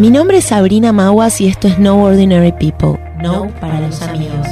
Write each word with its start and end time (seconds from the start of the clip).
Mi 0.00 0.08
nombre 0.08 0.38
es 0.38 0.46
Sabrina 0.46 0.94
Maguas 0.94 1.42
y 1.42 1.46
esto 1.46 1.68
es 1.68 1.78
No 1.78 2.02
Ordinary 2.02 2.52
People, 2.52 2.98
No 3.22 3.48
para 3.60 3.80
los 3.80 4.00
amigos. 4.00 4.46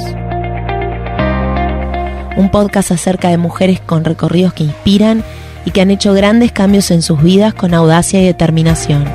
Un 2.37 2.51
podcast 2.51 2.91
acerca 2.91 3.29
de 3.29 3.39
mujeres 3.39 3.79
con 3.79 4.05
recorridos 4.05 4.53
que 4.53 4.65
inspiran 4.65 5.23
y 5.65 5.71
que 5.71 5.81
han 5.81 5.89
hecho 5.89 6.13
grandes 6.13 6.51
cambios 6.51 6.91
en 6.91 7.01
sus 7.01 7.23
vidas 7.23 7.55
con 7.55 7.73
audacia 7.73 8.21
y 8.21 8.25
determinación. 8.25 9.05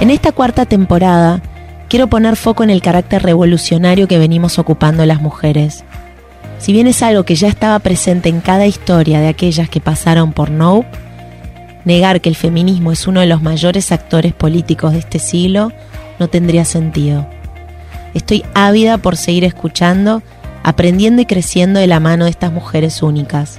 En 0.00 0.10
esta 0.10 0.32
cuarta 0.32 0.66
temporada, 0.66 1.42
quiero 1.88 2.08
poner 2.08 2.34
foco 2.34 2.64
en 2.64 2.70
el 2.70 2.82
carácter 2.82 3.22
revolucionario 3.22 4.08
que 4.08 4.18
venimos 4.18 4.58
ocupando 4.58 5.06
las 5.06 5.22
mujeres. 5.22 5.84
Si 6.58 6.72
bien 6.72 6.88
es 6.88 7.04
algo 7.04 7.22
que 7.22 7.36
ya 7.36 7.46
estaba 7.46 7.78
presente 7.78 8.30
en 8.30 8.40
cada 8.40 8.66
historia 8.66 9.20
de 9.20 9.28
aquellas 9.28 9.68
que 9.68 9.80
pasaron 9.80 10.32
por 10.32 10.50
Nope, 10.50 11.03
negar 11.84 12.20
que 12.20 12.28
el 12.28 12.36
feminismo 12.36 12.92
es 12.92 13.06
uno 13.06 13.20
de 13.20 13.26
los 13.26 13.42
mayores 13.42 13.92
actores 13.92 14.32
políticos 14.32 14.92
de 14.92 14.98
este 14.98 15.18
siglo 15.18 15.72
no 16.18 16.28
tendría 16.28 16.64
sentido. 16.64 17.26
Estoy 18.14 18.44
ávida 18.54 18.98
por 18.98 19.16
seguir 19.16 19.44
escuchando, 19.44 20.22
aprendiendo 20.62 21.22
y 21.22 21.26
creciendo 21.26 21.80
de 21.80 21.86
la 21.86 22.00
mano 22.00 22.24
de 22.24 22.30
estas 22.30 22.52
mujeres 22.52 23.02
únicas. 23.02 23.58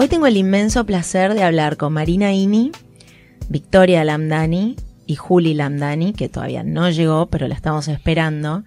Hoy 0.00 0.06
tengo 0.06 0.26
el 0.26 0.36
inmenso 0.36 0.86
placer 0.86 1.34
de 1.34 1.42
hablar 1.42 1.76
con 1.76 1.92
Marina 1.92 2.32
Ini, 2.32 2.70
Victoria 3.48 4.04
Lamdani 4.04 4.76
y 5.06 5.16
Juli 5.16 5.54
Lamdani, 5.54 6.12
que 6.12 6.28
todavía 6.28 6.62
no 6.62 6.90
llegó, 6.90 7.26
pero 7.26 7.48
la 7.48 7.54
estamos 7.54 7.88
esperando. 7.88 8.64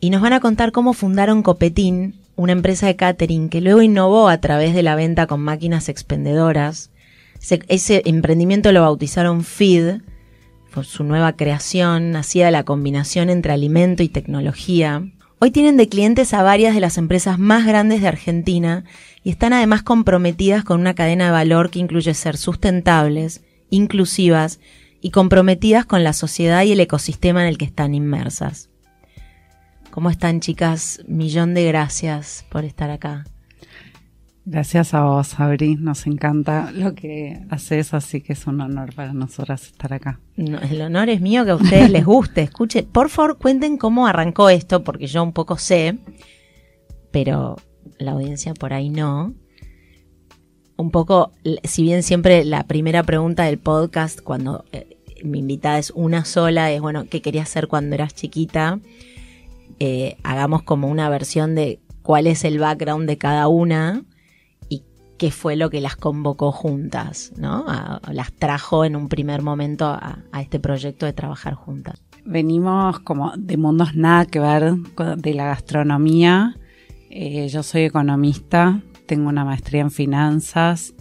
Y 0.00 0.10
nos 0.10 0.20
van 0.20 0.32
a 0.32 0.40
contar 0.40 0.72
cómo 0.72 0.92
fundaron 0.92 1.42
Copetín, 1.42 2.14
una 2.36 2.52
empresa 2.52 2.86
de 2.86 2.96
catering 2.96 3.48
que 3.48 3.60
luego 3.60 3.82
innovó 3.82 4.28
a 4.28 4.40
través 4.40 4.74
de 4.74 4.82
la 4.82 4.94
venta 4.94 5.26
con 5.26 5.40
máquinas 5.40 5.88
expendedoras. 5.88 6.90
Ese, 7.68 8.02
emprendimiento 8.04 8.72
lo 8.72 8.82
bautizaron 8.82 9.44
Feed, 9.44 10.00
por 10.72 10.84
su 10.84 11.02
nueva 11.02 11.32
creación, 11.34 12.10
nacida 12.10 12.46
de 12.46 12.52
la 12.52 12.64
combinación 12.64 13.30
entre 13.30 13.52
alimento 13.52 14.02
y 14.02 14.08
tecnología. 14.08 15.08
Hoy 15.40 15.50
tienen 15.50 15.76
de 15.76 15.88
clientes 15.88 16.34
a 16.34 16.42
varias 16.42 16.74
de 16.74 16.80
las 16.80 16.98
empresas 16.98 17.38
más 17.38 17.64
grandes 17.64 18.02
de 18.02 18.08
Argentina 18.08 18.84
y 19.24 19.30
están 19.30 19.52
además 19.52 19.82
comprometidas 19.82 20.64
con 20.64 20.80
una 20.80 20.94
cadena 20.94 21.26
de 21.26 21.32
valor 21.32 21.70
que 21.70 21.78
incluye 21.78 22.12
ser 22.14 22.36
sustentables, 22.36 23.42
inclusivas 23.70 24.60
y 25.00 25.10
comprometidas 25.10 25.86
con 25.86 26.04
la 26.04 26.12
sociedad 26.12 26.64
y 26.64 26.72
el 26.72 26.80
ecosistema 26.80 27.42
en 27.42 27.48
el 27.48 27.58
que 27.58 27.64
están 27.64 27.94
inmersas. 27.94 28.70
¿Cómo 29.90 30.10
están 30.10 30.40
chicas? 30.40 31.02
Millón 31.06 31.54
de 31.54 31.64
gracias 31.64 32.44
por 32.50 32.64
estar 32.64 32.90
acá. 32.90 33.24
Gracias 34.50 34.94
a 34.94 35.02
vos, 35.02 35.26
Sabri. 35.28 35.76
Nos 35.76 36.06
encanta 36.06 36.72
lo 36.72 36.94
que 36.94 37.44
haces, 37.50 37.92
así 37.92 38.22
que 38.22 38.32
es 38.32 38.46
un 38.46 38.62
honor 38.62 38.94
para 38.94 39.12
nosotras 39.12 39.66
estar 39.66 39.92
acá. 39.92 40.20
No, 40.36 40.58
el 40.58 40.80
honor 40.80 41.10
es 41.10 41.20
mío 41.20 41.44
que 41.44 41.50
a 41.50 41.56
ustedes 41.56 41.90
les 41.90 42.04
guste. 42.06 42.42
Escuchen, 42.42 42.86
por 42.86 43.10
favor, 43.10 43.36
cuenten 43.36 43.76
cómo 43.76 44.06
arrancó 44.06 44.48
esto, 44.48 44.84
porque 44.84 45.06
yo 45.06 45.22
un 45.22 45.32
poco 45.32 45.58
sé, 45.58 45.98
pero 47.10 47.56
la 47.98 48.12
audiencia 48.12 48.54
por 48.54 48.72
ahí 48.72 48.88
no. 48.88 49.34
Un 50.78 50.92
poco, 50.92 51.32
si 51.64 51.82
bien 51.82 52.04
siempre 52.04 52.44
la 52.44 52.62
primera 52.68 53.02
pregunta 53.02 53.42
del 53.42 53.58
podcast, 53.58 54.20
cuando 54.20 54.64
eh, 54.70 54.96
mi 55.24 55.40
invitada 55.40 55.76
es 55.76 55.90
una 55.90 56.24
sola, 56.24 56.70
es, 56.70 56.80
bueno, 56.80 57.06
¿qué 57.10 57.20
querías 57.20 57.48
hacer 57.48 57.66
cuando 57.66 57.96
eras 57.96 58.14
chiquita? 58.14 58.78
Eh, 59.80 60.16
hagamos 60.22 60.62
como 60.62 60.86
una 60.86 61.08
versión 61.08 61.56
de 61.56 61.80
cuál 62.02 62.28
es 62.28 62.44
el 62.44 62.60
background 62.60 63.08
de 63.08 63.18
cada 63.18 63.48
una 63.48 64.04
y 64.68 64.84
qué 65.18 65.32
fue 65.32 65.56
lo 65.56 65.68
que 65.68 65.80
las 65.80 65.96
convocó 65.96 66.52
juntas, 66.52 67.32
¿no? 67.36 67.66
Las 68.12 68.32
trajo 68.32 68.84
en 68.84 68.94
un 68.94 69.08
primer 69.08 69.42
momento 69.42 69.86
a, 69.86 70.22
este 70.40 70.60
proyecto 70.60 71.06
de 71.06 71.12
trabajar 71.12 71.54
juntas. 71.54 72.00
Venimos 72.24 73.00
como 73.00 73.32
de 73.36 73.56
mundos 73.56 73.96
nada 73.96 74.26
que 74.26 74.38
ver 74.38 74.74
de 75.16 75.34
la 75.34 75.46
gastronomía. 75.46 76.54
Eh, 77.10 77.48
yo 77.48 77.64
soy 77.64 77.82
economista, 77.82 78.80
tengo 79.08 79.28
una 79.28 79.44
maestría 79.44 79.80
en 79.80 79.90
finanzas, 79.90 80.94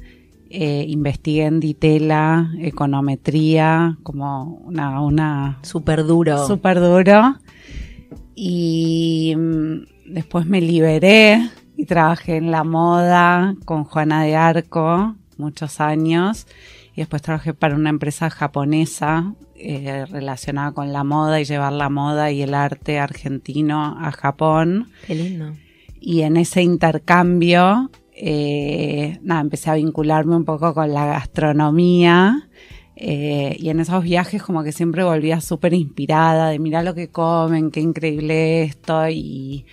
eh, 0.50 0.86
investigué 0.88 1.44
en 1.44 1.60
Ditela, 1.60 2.52
econometría, 2.60 3.98
como 4.02 4.62
una, 4.66 5.02
una 5.02 5.60
Súper 5.62 6.06
duro. 6.06 6.48
súper 6.48 6.80
duro. 6.80 7.36
Y 8.34 9.36
mm, 9.38 10.14
después 10.14 10.46
me 10.46 10.62
liberé 10.62 11.50
y 11.76 11.86
trabajé 11.86 12.38
en 12.38 12.50
la 12.50 12.64
moda 12.64 13.56
con 13.66 13.84
Juana 13.84 14.24
de 14.24 14.36
Arco 14.36 15.16
muchos 15.38 15.82
años. 15.82 16.48
Y 16.96 17.02
después 17.02 17.22
trabajé 17.22 17.54
para 17.54 17.76
una 17.76 17.90
empresa 17.90 18.30
japonesa 18.30 19.36
eh, 19.56 20.06
relacionada 20.10 20.72
con 20.72 20.94
la 20.94 21.04
moda 21.04 21.42
y 21.42 21.46
llevar 21.46 21.74
la 21.74 21.90
moda 21.90 22.32
y 22.32 22.42
el 22.42 22.54
arte 22.54 23.00
argentino 23.00 23.98
a 24.00 24.12
Japón. 24.12 24.90
Qué 25.06 25.14
lindo. 25.14 25.54
Y 26.00 26.22
en 26.22 26.38
ese 26.38 26.62
intercambio, 26.62 27.92
eh, 28.14 29.20
nada, 29.22 29.42
empecé 29.42 29.70
a 29.70 29.76
vincularme 29.76 30.36
un 30.36 30.46
poco 30.46 30.74
con 30.74 30.94
la 30.94 31.06
gastronomía. 31.06 32.50
eh, 32.96 33.56
y 33.60 33.70
en 33.70 33.80
esos 33.80 34.04
viajes 34.04 34.42
como 34.42 34.64
que 34.64 34.72
siempre 34.72 35.04
volvía 35.04 35.40
súper 35.40 35.74
inspirada 35.76 36.50
de 36.50 36.58
mirar 36.58 36.84
lo 36.84 36.96
que 36.96 37.10
comen, 37.10 37.70
qué 37.72 37.80
increíble 37.80 38.64
esto. 38.64 39.08
Y, 39.10 39.66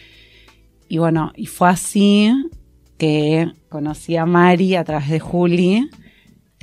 y 0.88 0.98
bueno, 0.98 1.32
y 1.34 1.46
fue 1.46 1.68
así 1.70 2.30
que 2.98 3.50
conocí 3.70 4.16
a 4.16 4.26
Mari 4.26 4.76
a 4.76 4.84
través 4.84 5.08
de 5.08 5.20
Juli. 5.20 5.88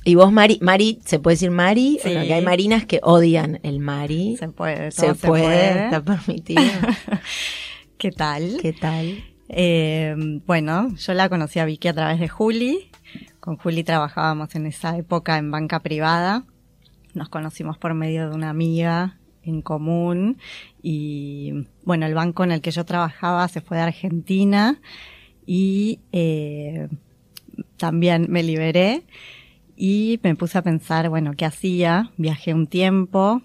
Y 0.06 0.16
vos, 0.16 0.32
Mari, 0.32 0.58
Mari, 0.62 1.00
¿se 1.06 1.20
puede 1.20 1.36
decir 1.36 1.52
Mari? 1.52 2.00
Sí. 2.02 2.10
Bueno, 2.10 2.26
que 2.26 2.34
hay 2.36 2.44
marinas 2.44 2.86
que 2.86 3.00
odian 3.04 3.60
el 3.64 3.80
Mari. 3.80 4.38
Se 4.38 4.50
puede, 4.50 4.92
Se 4.92 5.14
todo 5.14 5.16
puede, 5.16 5.86
está 5.86 6.04
permitido. 6.04 6.62
¿Qué 7.98 8.12
tal? 8.12 8.58
¿Qué 8.62 8.74
tal? 8.74 9.24
Eh, 9.54 10.16
bueno, 10.46 10.96
yo 10.96 11.14
la 11.14 11.28
conocí 11.28 11.60
a 11.60 11.66
Vicky 11.66 11.90
a 11.90 11.94
través 11.94 12.22
de 12.22 12.30
Juli. 12.30 12.90
Con 13.42 13.58
Juli 13.58 13.84
trabajábamos 13.84 14.56
en 14.56 14.66
esa 14.66 14.98
época 14.98 15.38
en 15.38 15.52
banca 15.52 15.82
privada. 15.82 16.46
Nos 17.14 17.28
conocimos 17.28 17.78
por 17.78 17.94
medio 17.94 18.30
de 18.30 18.36
una 18.36 18.50
amiga 18.50 19.18
en 19.44 19.62
común 19.62 20.38
y 20.82 21.68
bueno, 21.84 22.06
el 22.06 22.14
banco 22.14 22.46
en 22.46 22.54
el 22.54 22.62
que 22.62 22.72
yo 22.72 22.86
trabajaba 22.86 23.46
se 23.50 23.60
fue 23.60 23.76
de 23.76 23.84
Argentina 23.84 24.80
y 25.46 26.00
eh, 26.14 26.88
también 27.76 28.28
me 28.30 28.44
liberé 28.44 29.04
y 29.76 30.20
me 30.24 30.36
puse 30.36 30.60
a 30.60 30.62
pensar, 30.62 31.10
bueno, 31.10 31.34
¿qué 31.36 31.44
hacía? 31.44 32.12
Viajé 32.16 32.54
un 32.54 32.68
tiempo, 32.68 33.42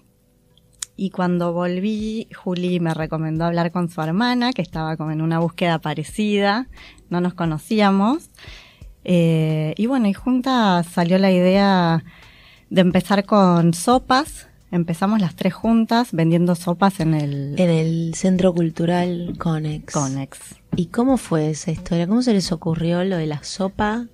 y 0.97 1.11
cuando 1.11 1.53
volví, 1.53 2.27
Juli 2.35 2.79
me 2.79 2.93
recomendó 2.95 3.45
hablar 3.45 3.71
con 3.71 3.87
su 3.87 4.01
hermana, 4.01 4.51
que 4.51 4.63
estaba 4.63 4.97
como 4.97 5.11
en 5.11 5.21
una 5.21 5.37
búsqueda 5.37 5.77
parecida, 5.79 6.67
no 7.09 7.21
nos 7.21 7.35
conocíamos. 7.35 8.31
Eh, 9.03 9.75
y 9.77 9.85
bueno, 9.85 10.07
y 10.07 10.13
juntas 10.13 10.87
salió 10.87 11.19
la 11.19 11.31
idea 11.31 12.03
de 12.71 12.81
empezar 12.81 13.25
con 13.25 13.75
sopas. 13.75 14.47
Empezamos 14.71 15.21
las 15.21 15.35
tres 15.35 15.53
juntas 15.53 16.09
vendiendo 16.11 16.55
sopas 16.55 16.99
en 16.99 17.13
el 17.13 17.55
En 17.57 17.69
el 17.69 18.15
Centro 18.15 18.53
Cultural 18.53 19.35
Conex. 19.37 19.93
Conex. 19.93 20.39
¿Y 20.75 20.87
cómo 20.87 21.17
fue 21.17 21.51
esa 21.51 21.71
historia? 21.71 22.07
¿Cómo 22.07 22.23
se 22.23 22.33
les 22.33 22.51
ocurrió 22.51 23.03
lo 23.03 23.17
de 23.17 23.27
la 23.27 23.43
sopa? 23.43 24.07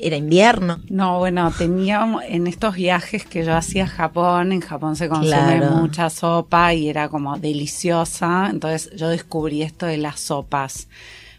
Era 0.00 0.16
invierno. 0.16 0.80
No, 0.88 1.18
bueno, 1.18 1.52
teníamos 1.56 2.22
en 2.28 2.46
estos 2.46 2.74
viajes 2.74 3.24
que 3.24 3.44
yo 3.44 3.54
hacía 3.56 3.84
a 3.84 3.86
Japón, 3.86 4.52
en 4.52 4.60
Japón 4.60 4.96
se 4.96 5.08
consume 5.08 5.30
Claro. 5.58 5.70
mucha 5.72 6.10
sopa 6.10 6.74
y 6.74 6.88
era 6.88 7.08
como 7.08 7.38
deliciosa, 7.38 8.48
entonces 8.50 8.90
yo 8.96 9.08
descubrí 9.08 9.62
esto 9.62 9.86
de 9.86 9.96
las 9.98 10.20
sopas. 10.20 10.88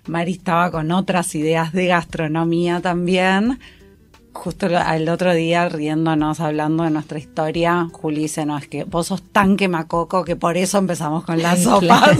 Mari 0.07 0.33
estaba 0.33 0.69
con 0.71 0.91
otras 0.91 1.33
ideas 1.35 1.73
de 1.73 1.87
gastronomía 1.87 2.79
también. 2.79 3.59
Justo 4.35 4.67
el 4.67 5.09
otro 5.09 5.33
día, 5.33 5.69
riéndonos, 5.69 6.39
hablando 6.41 6.83
de 6.83 6.89
nuestra 6.91 7.17
historia, 7.17 7.87
Juli 7.91 8.23
dice, 8.23 8.45
no, 8.45 8.57
es 8.57 8.67
que 8.67 8.83
vos 8.83 9.07
sos 9.07 9.23
tan 9.31 9.55
quemacoco 9.55 10.23
que 10.25 10.35
por 10.35 10.57
eso 10.57 10.77
empezamos 10.77 11.23
con 11.23 11.41
las 11.41 11.63
sopas. 11.63 12.17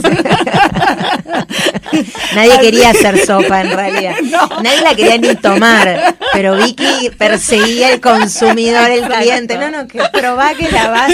Nadie 2.34 2.58
quería 2.60 2.90
hacer 2.90 3.18
sopa 3.24 3.60
en 3.60 3.70
realidad. 3.76 4.14
Nadie 4.62 4.80
la 4.82 4.94
quería 4.94 5.18
ni 5.18 5.34
tomar. 5.36 6.16
Pero 6.32 6.56
Vicky 6.56 7.10
perseguía 7.16 7.88
al 7.88 8.00
consumidor, 8.00 8.90
el 8.90 9.04
cliente. 9.06 9.56
No, 9.58 9.70
no, 9.70 9.86
que 9.86 10.00
probá 10.12 10.54
que 10.54 10.70
la 10.72 10.88
vas. 10.90 11.12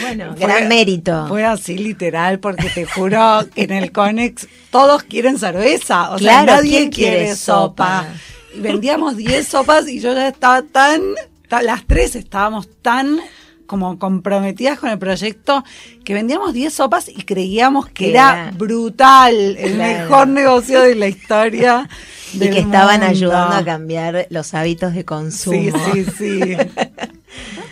Bueno, 0.00 0.34
Fue- 0.36 0.46
gran 0.46 0.68
mérito. 0.68 1.26
Fue 1.28 1.44
así 1.44 1.76
literal, 1.76 2.38
porque 2.38 2.70
te 2.70 2.86
juro 2.86 3.40
que 3.54 3.64
en 3.64 3.72
el 3.72 3.92
Conex 3.92 4.46
todos 4.70 5.02
quieren 5.02 5.38
cerveza. 5.38 6.12
O 6.12 6.16
Claro, 6.16 6.46
sea, 6.46 6.56
nadie 6.56 6.70
¿quién 6.78 6.90
quiere 6.90 7.16
quiere 7.18 7.36
sopa. 7.36 8.04
sopa? 8.04 8.06
Y 8.54 8.60
vendíamos 8.60 9.16
10 9.16 9.46
sopas 9.46 9.88
y 9.88 10.00
yo 10.00 10.12
ya 10.14 10.28
estaba 10.28 10.62
tan 10.62 11.00
ta- 11.48 11.62
las 11.62 11.86
tres 11.86 12.16
estábamos 12.16 12.68
tan 12.82 13.18
como 13.66 13.98
comprometidas 13.98 14.78
con 14.78 14.88
el 14.90 14.98
proyecto 14.98 15.62
que 16.04 16.14
vendíamos 16.14 16.54
10 16.54 16.72
sopas 16.72 17.08
y 17.08 17.22
creíamos 17.24 17.88
que 17.90 18.10
era 18.10 18.44
Era- 18.48 18.50
brutal, 18.56 19.34
el 19.34 19.74
Claro. 19.74 20.00
mejor 20.04 20.28
negocio 20.28 20.80
de 20.82 20.94
la 20.94 21.08
historia. 21.08 21.88
Y 22.32 22.38
que 22.50 22.58
estaban 22.60 23.02
ayudando 23.02 23.56
a 23.56 23.64
cambiar 23.64 24.26
los 24.30 24.52
hábitos 24.54 24.94
de 24.94 25.04
consumo. 25.04 25.78
Sí, 25.94 26.04
sí, 26.04 26.12
sí. 26.18 26.40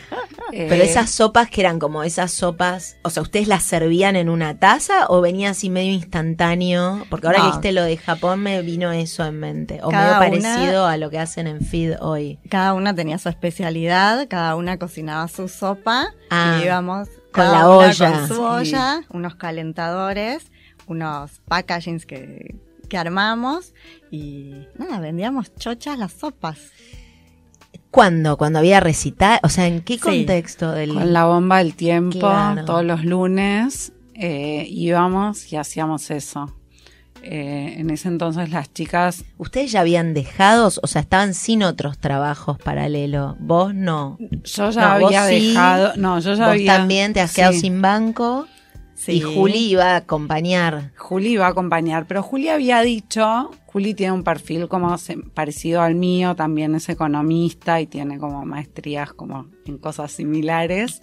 Pero 0.51 0.75
Eh, 0.75 0.85
esas 0.85 1.11
sopas 1.11 1.51
que 1.51 1.61
eran 1.61 1.79
como 1.79 2.03
esas 2.03 2.31
sopas, 2.33 2.97
o 3.03 3.11
sea, 3.11 3.23
¿ustedes 3.23 3.49
las 3.49 3.63
servían 3.65 4.17
en 4.17 4.29
una 4.29 4.59
taza 4.59 5.07
o 5.09 5.21
venía 5.21 5.51
así 5.51 5.71
medio 5.71 5.93
instantáneo? 5.93 7.05
Porque 7.11 7.27
ahora 7.27 7.39
No. 7.39 7.45
que 7.45 7.49
dijiste 7.51 7.73
lo 7.73 7.83
de 7.83 7.97
Japón 7.97 8.41
me 8.41 8.63
vino 8.63 8.93
eso 8.93 9.25
en 9.25 9.41
mente. 9.41 9.81
O 9.83 9.89
Cada 9.91 10.21
medio 10.21 10.39
una- 10.39 10.49
parecido 10.53 10.87
a 10.87 10.97
lo 10.97 11.11
que 11.11 11.19
hacen 11.19 11.47
en 11.47 11.61
Feed 11.61 11.97
hoy. 12.01 12.39
Cada 12.49 12.75
una 12.75 12.95
tenía 12.95 13.19
su 13.19 13.29
especialidad, 13.29 14.27
cada 14.29 14.57
una 14.57 14.79
cocinaba 14.79 15.27
su 15.29 15.49
sopa 15.49 16.09
Ah, 16.31 16.59
y 16.61 16.65
íbamos 16.67 17.09
con 17.33 17.45
la 17.45 17.69
olla. 17.69 18.13
con 18.13 18.29
su 18.29 18.43
olla, 18.43 19.03
unos 19.11 19.35
calentadores, 19.37 20.51
unos 20.87 21.41
packagings 21.49 22.07
que, 22.07 22.55
que 22.89 22.97
armamos 22.99 23.75
y 24.11 24.55
nada, 24.79 25.01
vendíamos 25.01 25.53
chochas 25.57 25.99
las 25.99 26.13
sopas. 26.13 26.59
¿Cuándo? 27.91 28.37
¿Cuando 28.37 28.59
había 28.59 28.81
recital? 28.81 29.39
O 29.43 29.49
sea, 29.49 29.67
¿en 29.67 29.81
qué 29.81 29.95
Sí. 29.95 30.01
contexto 30.01 30.73
del...? 30.73 30.93
Con 30.95 31.13
la 31.13 31.25
bomba 31.25 31.59
del 31.59 31.75
tiempo, 31.75 32.19
Claro. 32.19 32.65
todos 32.65 32.85
los 32.85 33.05
lunes 33.05 33.93
eh, 34.15 34.67
íbamos 34.69 35.53
y 35.53 35.57
hacíamos 35.57 36.11
eso. 36.11 36.53
Eh, 37.23 37.77
en 37.79 37.91
ese 37.91 38.07
entonces 38.09 38.51
las 38.51 38.73
chicas, 38.73 39.25
¿Ustedes 39.37 39.73
ya 39.73 39.81
habían 39.81 40.15
dejado, 40.15 40.69
o 40.81 40.87
sea, 40.87 41.01
estaban 41.01 41.35
sin 41.35 41.65
otros 41.65 41.99
trabajos 41.99 42.57
paralelos? 42.59 43.35
¿Vos 43.41 43.75
no? 43.75 44.17
yo 44.45 44.71
ya 44.71 44.81
No, 44.99 45.07
había 45.07 45.27
sí, 45.27 45.49
dejado, 45.49 45.93
no, 45.97 46.21
yo 46.21 46.35
ya 46.35 46.45
Vos 46.47 46.53
había, 46.53 46.77
también 46.77 47.13
te 47.15 47.21
has 47.21 47.31
sí. 47.31 47.37
quedado 47.37 47.53
sin 47.55 47.83
banco 47.83 48.47
y 49.09 49.21
Juli 49.21 49.71
iba 49.71 49.93
a 49.93 49.97
acompañar. 49.97 50.93
Juli 50.97 51.33
iba 51.33 51.47
a 51.47 51.51
acompañar, 51.51 52.07
pero 52.07 52.23
Juli 52.23 52.49
había 52.49 52.81
dicho, 52.81 53.51
Juli 53.67 53.95
tiene 53.95 54.13
un 54.13 54.25
perfil 54.25 54.69
como 54.69 54.95
parecido 55.35 55.83
al 55.83 55.95
mío, 55.95 56.35
también 56.35 56.75
es 56.75 56.89
economista 56.89 57.81
y 57.81 57.87
tiene 57.87 58.19
como 58.19 58.45
maestrías 58.45 59.13
como 59.13 59.47
en 59.67 59.79
cosas 59.79 60.13
similares, 60.13 61.01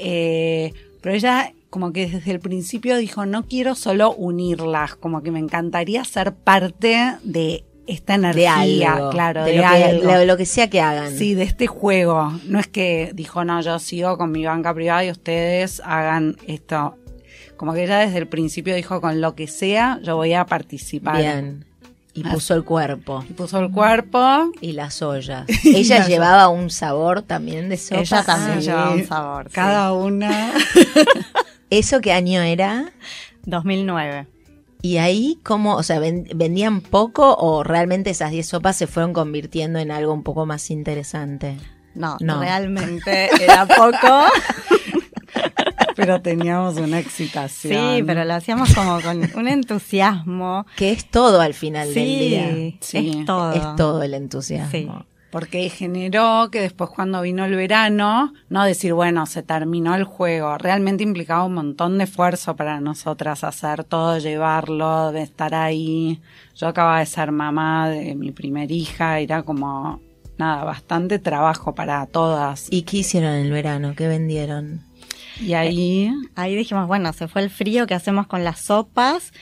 Eh, 0.00 0.72
pero 1.02 1.14
ella 1.14 1.52
como 1.70 1.92
que 1.92 2.06
desde 2.08 2.30
el 2.30 2.40
principio 2.40 2.96
dijo, 2.96 3.26
no 3.26 3.46
quiero 3.46 3.74
solo 3.74 4.14
unirlas, 4.14 4.94
como 4.94 5.22
que 5.22 5.30
me 5.30 5.38
encantaría 5.38 6.04
ser 6.04 6.34
parte 6.34 7.16
de 7.24 7.64
esta 7.86 8.16
De 8.16 8.30
energía, 8.44 8.94
algo. 8.94 9.10
claro, 9.10 9.44
de, 9.44 9.52
de, 9.52 9.58
lo, 9.58 10.08
que, 10.08 10.16
de 10.18 10.26
lo 10.26 10.36
que 10.36 10.46
sea 10.46 10.70
que 10.70 10.80
hagan. 10.80 11.16
Sí, 11.16 11.34
de 11.34 11.42
este 11.44 11.66
juego. 11.66 12.32
No 12.46 12.58
es 12.60 12.68
que 12.68 13.10
dijo, 13.14 13.44
no, 13.44 13.60
yo 13.60 13.78
sigo 13.78 14.16
con 14.18 14.30
mi 14.30 14.44
banca 14.44 14.72
privada 14.74 15.04
y 15.04 15.10
ustedes 15.10 15.80
hagan 15.84 16.36
esto. 16.46 16.96
Como 17.58 17.74
que 17.74 17.84
ella 17.84 17.98
desde 17.98 18.16
el 18.18 18.26
principio 18.28 18.74
dijo, 18.74 19.02
con 19.02 19.20
lo 19.20 19.34
que 19.34 19.46
sea, 19.48 19.98
yo 20.02 20.16
voy 20.16 20.32
a 20.32 20.46
participar. 20.46 21.18
Bien. 21.18 21.66
Y 22.14 22.22
Ah. 22.26 22.32
puso 22.32 22.54
el 22.54 22.64
cuerpo 22.64 23.22
Y 23.28 23.32
puso 23.34 23.60
el 23.60 23.70
cuerpo. 23.70 24.50
y 24.60 24.72
las 24.72 25.02
ollas. 25.02 25.44
Ella 25.64 25.98
las 25.98 26.08
llevaba 26.08 26.48
un 26.48 26.70
sabor 26.70 27.20
también 27.22 27.68
de 27.68 27.76
sopa. 27.76 28.00
Ella 28.00 28.22
también 28.24 28.58
Ah, 28.58 28.60
llevaba 28.60 28.90
un 28.92 29.00
Sí, 29.00 29.04
sabor. 29.06 29.44
sí. 29.48 29.54
Cada 29.54 29.92
una. 29.92 30.52
¿Eso 31.70 32.00
qué 32.00 32.12
año 32.12 32.40
era? 32.40 32.90
2009. 33.44 34.26
¿Y 34.80 34.96
ahí 34.98 35.38
cómo, 35.42 35.74
o 35.74 35.82
sea, 35.82 35.98
ven- 35.98 36.28
vendían 36.34 36.80
poco 36.80 37.34
o 37.36 37.62
realmente 37.64 38.10
esas 38.10 38.30
10 38.30 38.46
sopas 38.46 38.76
se 38.76 38.86
fueron 38.86 39.12
convirtiendo 39.12 39.78
en 39.78 39.90
algo 39.90 40.12
un 40.12 40.22
poco 40.22 40.46
más 40.46 40.70
interesante? 40.70 41.56
No, 41.94 42.16
No. 42.20 42.40
realmente 42.40 43.28
era 43.42 43.66
poco. 43.66 44.24
Pero 45.98 46.22
teníamos 46.22 46.76
una 46.76 47.00
excitación. 47.00 47.74
Sí, 47.74 48.04
pero 48.04 48.24
lo 48.24 48.34
hacíamos 48.34 48.72
como 48.72 49.00
con 49.00 49.28
un 49.34 49.48
entusiasmo. 49.48 50.64
Que 50.76 50.92
es 50.92 51.10
todo 51.10 51.40
al 51.40 51.54
final 51.54 51.92
del 51.92 52.04
día. 52.04 52.76
Sí, 52.80 53.18
es 53.18 53.24
todo. 53.26 53.52
Es 53.52 53.76
todo 53.76 54.04
el 54.04 54.14
entusiasmo. 54.14 54.70
Sí. 54.70 54.88
Porque 55.32 55.68
generó 55.70 56.50
que 56.52 56.60
después 56.60 56.88
cuando 56.88 57.20
vino 57.20 57.44
el 57.44 57.56
verano, 57.56 58.32
no 58.48 58.64
decir, 58.64 58.94
bueno, 58.94 59.26
se 59.26 59.42
terminó 59.42 59.96
el 59.96 60.04
juego, 60.04 60.56
realmente 60.56 61.02
implicaba 61.02 61.44
un 61.44 61.54
montón 61.54 61.98
de 61.98 62.04
esfuerzo 62.04 62.54
para 62.54 62.80
nosotras 62.80 63.42
hacer 63.42 63.82
todo, 63.82 64.18
llevarlo, 64.18 65.10
de 65.10 65.22
estar 65.22 65.54
ahí. 65.54 66.22
Yo 66.54 66.68
acababa 66.68 67.00
de 67.00 67.06
ser 67.06 67.32
mamá 67.32 67.90
de 67.90 68.14
mi 68.14 68.30
primer 68.30 68.70
hija, 68.70 69.18
era 69.18 69.42
como, 69.42 70.00
nada, 70.38 70.64
bastante 70.64 71.18
trabajo 71.18 71.74
para 71.74 72.06
todas. 72.06 72.68
¿Y 72.70 72.82
qué 72.82 72.98
hicieron 72.98 73.32
en 73.34 73.46
el 73.46 73.52
verano? 73.52 73.94
¿Qué 73.94 74.06
vendieron? 74.08 74.87
Y 75.40 75.54
ahí, 75.54 76.12
Ahí 76.34 76.54
dijimos, 76.54 76.86
bueno, 76.86 77.12
se 77.12 77.28
fue 77.28 77.42
el 77.42 77.50
frío, 77.50 77.86
¿qué 77.86 77.94
hacemos 77.94 78.26
con 78.26 78.44
las 78.44 78.60
sopas? 78.60 79.32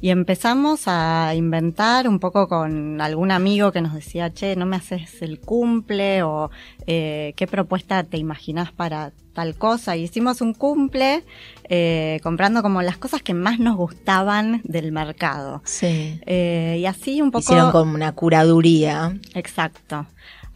Y 0.00 0.10
empezamos 0.10 0.82
a 0.86 1.32
inventar 1.34 2.08
un 2.08 2.18
poco 2.18 2.48
con 2.48 3.00
algún 3.00 3.30
amigo 3.30 3.72
que 3.72 3.80
nos 3.80 3.94
decía, 3.94 4.32
che, 4.32 4.54
no 4.54 4.66
me 4.66 4.76
haces 4.76 5.22
el 5.22 5.40
cumple 5.40 6.22
o 6.22 6.50
eh, 6.86 7.32
qué 7.36 7.46
propuesta 7.46 8.04
te 8.04 8.18
imaginas 8.18 8.72
para 8.72 9.12
tal 9.32 9.54
cosa. 9.54 9.96
Y 9.96 10.02
hicimos 10.02 10.40
un 10.42 10.52
cumple 10.52 11.24
eh, 11.64 12.20
comprando 12.22 12.62
como 12.62 12.82
las 12.82 12.98
cosas 12.98 13.22
que 13.22 13.32
más 13.32 13.58
nos 13.58 13.76
gustaban 13.76 14.60
del 14.64 14.92
mercado. 14.92 15.62
Sí. 15.64 16.20
Eh, 16.26 16.78
y 16.80 16.86
así 16.86 17.22
un 17.22 17.30
poco... 17.30 17.44
Hicieron 17.44 17.72
como 17.72 17.94
una 17.94 18.12
curaduría. 18.12 19.18
Exacto. 19.34 20.06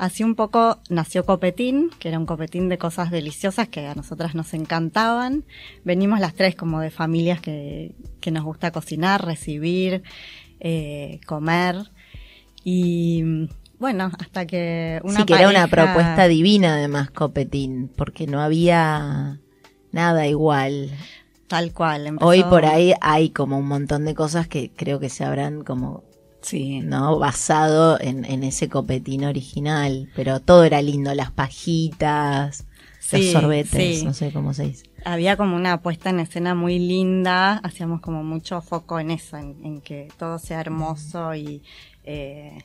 Así 0.00 0.24
un 0.24 0.34
poco 0.34 0.78
nació 0.88 1.26
Copetín, 1.26 1.90
que 1.98 2.08
era 2.08 2.18
un 2.18 2.24
copetín 2.24 2.70
de 2.70 2.78
cosas 2.78 3.10
deliciosas 3.10 3.68
que 3.68 3.86
a 3.86 3.94
nosotras 3.94 4.34
nos 4.34 4.54
encantaban. 4.54 5.44
Venimos 5.84 6.20
las 6.20 6.34
tres 6.34 6.54
como 6.56 6.80
de 6.80 6.90
familias 6.90 7.38
que, 7.42 7.94
que 8.22 8.30
nos 8.30 8.42
gusta 8.44 8.70
cocinar, 8.70 9.22
recibir, 9.22 10.02
eh, 10.58 11.20
comer. 11.26 11.76
Y 12.64 13.46
bueno, 13.78 14.10
hasta 14.18 14.46
que 14.46 15.00
una 15.04 15.20
sí, 15.20 15.24
que 15.26 15.34
era 15.34 15.50
una 15.50 15.66
propuesta 15.68 16.28
divina 16.28 16.74
además, 16.76 17.10
Copetín, 17.10 17.90
porque 17.94 18.26
no 18.26 18.40
había 18.40 19.38
nada 19.92 20.26
igual. 20.26 20.90
Tal 21.46 21.72
cual. 21.74 22.06
empezó- 22.06 22.26
Hoy 22.26 22.42
por 22.44 22.64
ahí 22.64 22.94
hay 23.02 23.30
como 23.30 23.58
un 23.58 23.68
montón 23.68 24.06
de 24.06 24.14
cosas 24.14 24.48
que 24.48 24.70
creo 24.74 24.98
que 24.98 25.10
se 25.10 25.24
habrán 25.24 25.62
como 25.62 26.04
sí, 26.42 26.80
no 26.80 27.18
basado 27.18 28.00
en, 28.00 28.24
en 28.24 28.44
ese 28.44 28.68
copetín 28.68 29.24
original, 29.24 30.08
pero 30.14 30.40
todo 30.40 30.64
era 30.64 30.80
lindo, 30.82 31.14
las 31.14 31.30
pajitas, 31.30 32.66
Sí, 33.00 33.32
los 33.32 33.42
sorbetes, 33.42 33.98
sí. 34.00 34.04
no 34.04 34.12
sé 34.14 34.32
cómo 34.32 34.54
se 34.54 34.64
dice. 34.64 34.84
Había 35.04 35.36
como 35.36 35.56
una 35.56 35.80
puesta 35.82 36.10
en 36.10 36.20
escena 36.20 36.54
muy 36.54 36.78
linda, 36.78 37.54
hacíamos 37.64 38.00
como 38.00 38.22
mucho 38.22 38.60
foco 38.60 39.00
en 39.00 39.10
eso, 39.10 39.36
en, 39.36 39.56
en 39.64 39.80
que 39.80 40.08
todo 40.18 40.38
sea 40.38 40.60
hermoso 40.60 41.34
y 41.34 41.62
eh, 42.04 42.58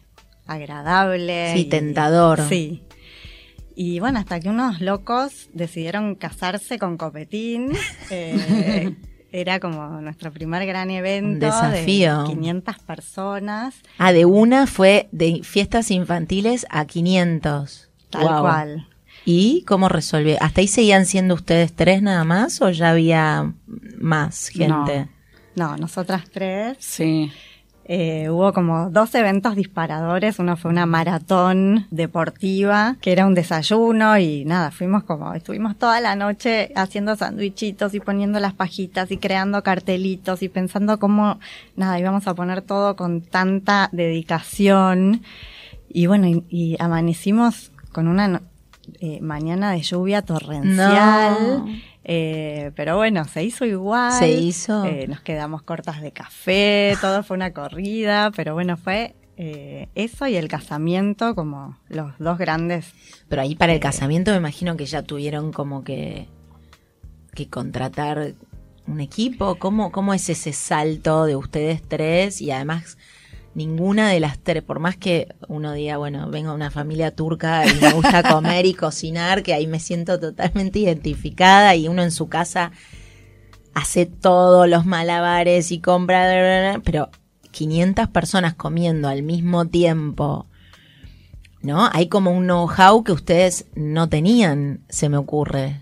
agradable. 0.45 1.53
Sí, 1.53 1.59
y- 1.61 1.65
tentador. 1.69 2.41
Sí. 2.47 2.83
Y 3.75 3.99
bueno, 3.99 4.19
hasta 4.19 4.39
que 4.39 4.49
unos 4.49 4.79
locos 4.81 5.49
decidieron 5.53 6.15
casarse 6.15 6.77
con 6.79 6.97
Copetín. 6.97 7.71
eh, 8.09 8.95
era 9.39 9.59
como 9.59 10.01
nuestro 10.01 10.31
primer 10.31 10.65
gran 10.65 10.89
evento. 10.91 11.27
Un 11.27 11.39
desafío. 11.39 12.23
De 12.23 12.33
500 12.35 12.79
personas, 12.79 13.75
Ah, 13.97 14.11
de 14.13 14.25
una 14.25 14.65
fue 14.67 15.07
de 15.11 15.41
fiestas 15.43 15.91
infantiles 15.91 16.65
a 16.69 16.85
500. 16.85 17.89
tal 18.09 18.23
Guau. 18.23 18.41
cual. 18.41 18.87
¿Y 19.25 19.63
cómo 19.67 19.89
resolvió? 19.89 20.37
¿Hasta 20.39 20.61
ahí 20.61 20.67
seguían 20.67 21.05
siendo 21.05 21.33
ustedes 21.33 21.73
tres 21.73 22.01
nada 22.01 22.23
más 22.23 22.61
o 22.61 22.69
ya 22.69 22.91
había 22.91 23.51
más 23.99 24.49
gente? 24.49 25.07
No, 25.55 25.75
nosotras 25.77 26.23
tres. 26.31 26.77
sí. 26.79 27.31
Eh, 27.87 28.29
hubo 28.31 28.51
como 28.51 28.89
dos 28.89 29.13
eventos 29.13 29.55
disparadores. 29.55 30.39
Uno 30.39 30.57
fue 30.57 30.71
una 30.71 30.87
maratón 30.87 31.85
deportiva, 31.91 32.95
que 32.99 33.11
era 33.11 33.27
un 33.27 33.35
desayuno 33.35 34.17
y 34.17 34.43
nada, 34.43 34.71
fuimos 34.71 35.03
como, 35.03 35.33
estuvimos 35.35 35.77
toda 35.77 36.01
la 36.01 36.15
noche 36.15 36.71
haciendo 36.75 37.15
sandwichitos 37.15 37.93
y 37.93 37.99
poniendo 37.99 38.39
las 38.39 38.53
pajitas 38.53 39.11
y 39.11 39.17
creando 39.17 39.61
cartelitos 39.61 40.41
y 40.41 40.49
pensando 40.49 40.97
cómo, 40.97 41.39
nada, 41.75 41.99
íbamos 41.99 42.27
a 42.27 42.33
poner 42.33 42.63
todo 42.63 42.95
con 42.95 43.21
tanta 43.21 43.89
dedicación. 43.91 45.21
Y 45.87 46.07
bueno, 46.07 46.27
y, 46.27 46.43
y 46.49 46.75
amanecimos 46.79 47.71
con 47.91 48.07
una 48.07 48.41
eh, 48.99 49.19
mañana 49.21 49.71
de 49.71 49.81
lluvia 49.81 50.21
torrencial. 50.21 51.65
Eh, 52.07 52.71
pero 52.75 52.97
bueno, 52.97 53.25
se 53.25 53.43
hizo 53.43 53.65
igual. 53.65 54.13
Se 54.13 54.29
hizo. 54.31 54.85
Eh, 54.85 55.07
nos 55.07 55.21
quedamos 55.21 55.63
cortas 55.63 56.01
de 56.01 56.11
café, 56.11 56.95
todo 57.01 57.23
fue 57.23 57.35
una 57.35 57.51
corrida, 57.51 58.31
pero 58.35 58.53
bueno, 58.53 58.77
fue 58.77 59.15
eh, 59.37 59.89
eso 59.95 60.27
y 60.27 60.35
el 60.35 60.47
casamiento 60.47 61.33
como 61.33 61.79
los 61.89 62.13
dos 62.19 62.37
grandes. 62.37 62.93
Pero 63.27 63.41
ahí 63.41 63.55
para 63.55 63.73
el 63.73 63.79
casamiento 63.79 64.31
me 64.31 64.37
imagino 64.37 64.77
que 64.77 64.85
ya 64.85 65.01
tuvieron 65.01 65.51
como 65.51 65.83
que, 65.83 66.27
que 67.33 67.49
contratar 67.49 68.33
un 68.85 69.01
equipo. 69.01 69.55
¿Cómo, 69.55 69.91
¿Cómo 69.91 70.13
es 70.13 70.29
ese 70.29 70.53
salto 70.53 71.25
de 71.25 71.35
ustedes 71.35 71.81
tres? 71.81 72.39
Y 72.39 72.51
además 72.51 72.99
ninguna 73.55 74.09
de 74.09 74.19
las 74.19 74.37
tres, 74.37 74.61
por 74.61 74.79
más 74.79 74.97
que 74.97 75.29
uno 75.47 75.73
diga, 75.73 75.97
bueno, 75.97 76.29
vengo 76.29 76.49
de 76.49 76.55
una 76.55 76.69
familia 76.69 77.15
turca 77.15 77.65
y 77.65 77.73
me 77.81 77.93
gusta 77.93 78.21
comer 78.21 78.65
y 78.65 78.73
cocinar, 78.75 79.41
que 79.41 79.53
ahí 79.53 79.65
me 79.65 79.79
siento 79.79 80.19
totalmente 80.19 80.79
identificada 80.79 81.75
y 81.75 81.87
uno 81.87 82.03
en 82.03 82.11
su 82.11 82.27
casa 82.27 82.71
hace 83.73 84.05
todos 84.05 84.69
los 84.69 84.85
malabares 84.85 85.71
y 85.71 85.79
compra, 85.79 86.81
pero 86.83 87.09
500 87.51 88.09
personas 88.09 88.53
comiendo 88.53 89.07
al 89.07 89.23
mismo 89.23 89.65
tiempo, 89.67 90.47
¿no? 91.61 91.89
Hay 91.91 92.07
como 92.07 92.31
un 92.31 92.43
know-how 92.43 93.03
que 93.03 93.13
ustedes 93.13 93.65
no 93.75 94.09
tenían, 94.09 94.81
se 94.89 95.09
me 95.09 95.17
ocurre. 95.17 95.81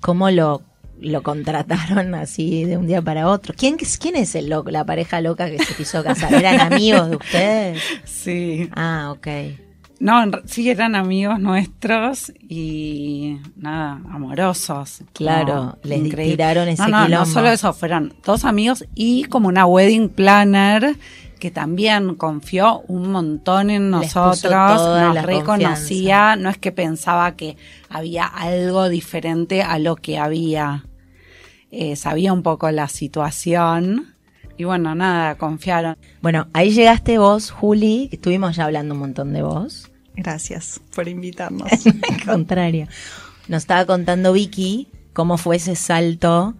¿Cómo 0.00 0.30
lo, 0.30 0.62
lo 1.00 1.22
contrataron 1.22 2.14
así 2.14 2.64
de 2.64 2.76
un 2.76 2.86
día 2.86 3.02
para 3.02 3.28
otro? 3.28 3.54
¿Quién, 3.56 3.76
quién 3.76 4.16
es 4.16 4.34
el 4.34 4.48
loco, 4.48 4.70
la 4.70 4.84
pareja 4.84 5.20
loca 5.20 5.50
que 5.50 5.58
se 5.58 5.74
quiso 5.74 6.02
casar? 6.04 6.32
¿Eran 6.34 6.60
amigos 6.72 7.10
de 7.10 7.16
ustedes? 7.16 7.82
Sí. 8.04 8.68
Ah, 8.74 9.12
ok. 9.16 9.26
No, 9.98 10.24
sí 10.44 10.68
eran 10.68 10.94
amigos 10.94 11.38
nuestros 11.40 12.30
y 12.48 13.38
nada, 13.56 14.00
amorosos. 14.12 15.02
Claro, 15.14 15.54
No, 15.54 15.78
les 15.84 15.98
increíble. 16.00 16.36
tiraron 16.36 16.68
ese 16.68 16.82
no, 16.82 16.88
no, 16.88 17.06
quilombo. 17.06 17.24
no 17.26 17.32
solo 17.32 17.50
eso, 17.50 17.72
fueron 17.72 18.14
dos 18.24 18.44
amigos 18.44 18.84
y 18.94 19.24
como 19.24 19.48
una 19.48 19.64
wedding 19.64 20.08
planner 20.10 20.96
que 21.38 21.50
también 21.50 22.14
confió 22.14 22.80
un 22.88 23.10
montón 23.10 23.70
en 23.70 23.90
nosotros, 23.90 24.44
nos 24.44 25.22
reconocía, 25.22 26.36
no 26.36 26.48
es 26.48 26.58
que 26.58 26.72
pensaba 26.72 27.36
que 27.36 27.56
había 27.88 28.24
algo 28.24 28.88
diferente 28.88 29.62
a 29.62 29.78
lo 29.78 29.96
que 29.96 30.18
había. 30.18 30.86
Eh, 31.70 31.96
sabía 31.96 32.32
un 32.32 32.42
poco 32.42 32.70
la 32.70 32.88
situación 32.88 34.14
y 34.56 34.64
bueno, 34.64 34.94
nada, 34.94 35.36
confiaron. 35.36 35.98
Bueno, 36.22 36.48
ahí 36.52 36.70
llegaste 36.70 37.18
vos, 37.18 37.50
Juli, 37.50 38.08
estuvimos 38.10 38.56
ya 38.56 38.64
hablando 38.64 38.94
un 38.94 39.00
montón 39.00 39.32
de 39.32 39.42
vos. 39.42 39.90
Gracias 40.14 40.80
por 40.94 41.08
invitarnos. 41.08 41.70
Al 42.10 42.24
contrario. 42.24 42.88
Nos 43.48 43.64
estaba 43.64 43.84
contando 43.84 44.32
Vicky 44.32 44.88
cómo 45.12 45.36
fue 45.36 45.56
ese 45.56 45.76
salto 45.76 46.54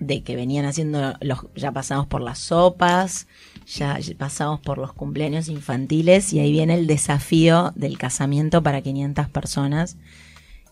de 0.00 0.22
que 0.22 0.36
venían 0.36 0.64
haciendo 0.64 1.14
los, 1.20 1.46
ya 1.56 1.72
pasamos 1.72 2.06
por 2.06 2.20
las 2.20 2.38
sopas, 2.38 3.26
ya 3.68 3.98
pasamos 4.16 4.60
por 4.60 4.78
los 4.78 4.92
cumpleaños 4.92 5.48
infantiles 5.48 6.32
y 6.32 6.40
ahí 6.40 6.50
viene 6.52 6.74
el 6.74 6.86
desafío 6.86 7.72
del 7.74 7.98
casamiento 7.98 8.62
para 8.62 8.80
500 8.80 9.28
personas. 9.28 9.96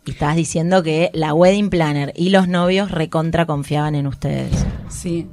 Y 0.07 0.12
estabas 0.12 0.37
diciendo 0.37 0.83
que 0.83 1.11
la 1.12 1.35
wedding 1.35 1.69
planner 1.69 2.12
y 2.17 2.31
los 2.31 2.49
novios 2.49 2.91
recontra 2.91 3.45
confiaban 3.45 3.95
en 3.97 4.07
ustedes. 4.07 4.65
Sí. 4.88 5.26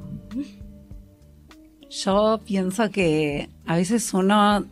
Yo 1.89 2.41
pienso 2.43 2.89
que 2.89 3.49
a 3.67 3.75
veces 3.75 4.13
uno 4.13 4.65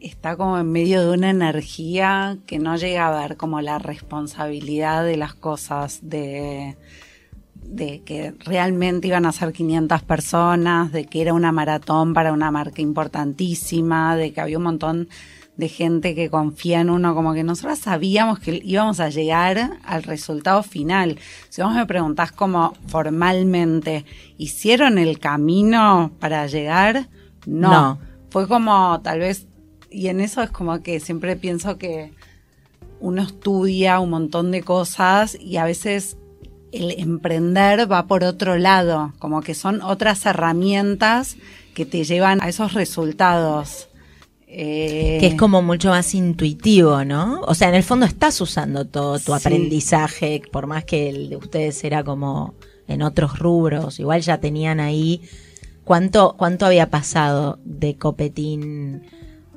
está 0.00 0.36
como 0.36 0.58
en 0.58 0.72
medio 0.72 1.02
de 1.02 1.16
una 1.16 1.30
energía 1.30 2.38
que 2.46 2.58
no 2.58 2.76
llega 2.76 3.06
a 3.06 3.20
ver 3.20 3.36
como 3.36 3.60
la 3.60 3.78
responsabilidad 3.78 5.04
de 5.04 5.18
las 5.18 5.34
cosas, 5.34 6.00
de, 6.02 6.76
de 7.68 8.02
que 8.02 8.34
realmente 8.44 9.08
iban 9.08 9.26
a 9.26 9.32
ser 9.32 9.52
500 9.52 10.02
personas, 10.02 10.92
de 10.92 11.06
que 11.06 11.22
era 11.22 11.34
una 11.34 11.52
maratón 11.52 12.14
para 12.14 12.32
una 12.32 12.50
marca 12.50 12.82
importantísima, 12.82 14.16
de 14.16 14.32
que 14.32 14.40
había 14.40 14.58
un 14.58 14.64
montón 14.64 15.08
de 15.56 15.68
gente 15.68 16.14
que 16.14 16.30
confía 16.30 16.80
en 16.80 16.90
uno, 16.90 17.14
como 17.14 17.32
que 17.32 17.44
nosotros 17.44 17.78
sabíamos 17.78 18.40
que 18.40 18.60
íbamos 18.64 19.00
a 19.00 19.08
llegar 19.08 19.78
al 19.84 20.02
resultado 20.02 20.62
final. 20.62 21.18
Si 21.48 21.62
vos 21.62 21.74
me 21.74 21.86
preguntás 21.86 22.32
como 22.32 22.74
formalmente, 22.88 24.04
¿hicieron 24.36 24.98
el 24.98 25.18
camino 25.18 26.12
para 26.18 26.46
llegar? 26.46 27.08
No. 27.46 27.70
No. 27.70 27.98
Fue 28.30 28.48
como 28.48 29.00
tal 29.02 29.20
vez, 29.20 29.46
y 29.90 30.08
en 30.08 30.20
eso 30.20 30.42
es 30.42 30.50
como 30.50 30.82
que 30.82 30.98
siempre 30.98 31.36
pienso 31.36 31.78
que 31.78 32.12
uno 32.98 33.22
estudia 33.22 34.00
un 34.00 34.10
montón 34.10 34.50
de 34.50 34.62
cosas 34.62 35.38
y 35.40 35.58
a 35.58 35.64
veces 35.64 36.16
el 36.76 36.90
emprender 37.00 37.90
va 37.90 38.06
por 38.06 38.24
otro 38.24 38.56
lado, 38.56 39.12
como 39.18 39.40
que 39.42 39.54
son 39.54 39.80
otras 39.82 40.24
herramientas 40.26 41.36
que 41.74 41.84
te 41.86 42.04
llevan 42.04 42.40
a 42.42 42.48
esos 42.48 42.72
resultados. 42.74 43.88
Eh, 44.46 45.16
Que 45.20 45.26
es 45.28 45.34
como 45.34 45.62
mucho 45.62 45.88
más 45.88 46.14
intuitivo, 46.14 47.04
¿no? 47.04 47.40
O 47.42 47.54
sea, 47.54 47.68
en 47.68 47.74
el 47.74 47.82
fondo 47.82 48.06
estás 48.06 48.40
usando 48.40 48.84
todo 48.84 49.18
tu 49.18 49.32
Sí. 49.32 49.38
aprendizaje, 49.46 50.42
por 50.52 50.66
más 50.68 50.84
que 50.84 51.08
el 51.08 51.28
de 51.30 51.36
ustedes 51.36 51.82
era 51.82 52.04
como 52.04 52.54
en 52.86 53.02
otros 53.02 53.38
rubros, 53.38 53.98
igual 53.98 54.20
ya 54.20 54.38
tenían 54.38 54.78
ahí. 54.78 55.22
¿Cuánto, 55.84 56.34
cuánto 56.38 56.66
había 56.66 56.88
pasado 56.88 57.58
de 57.64 57.96
copetín 57.96 59.02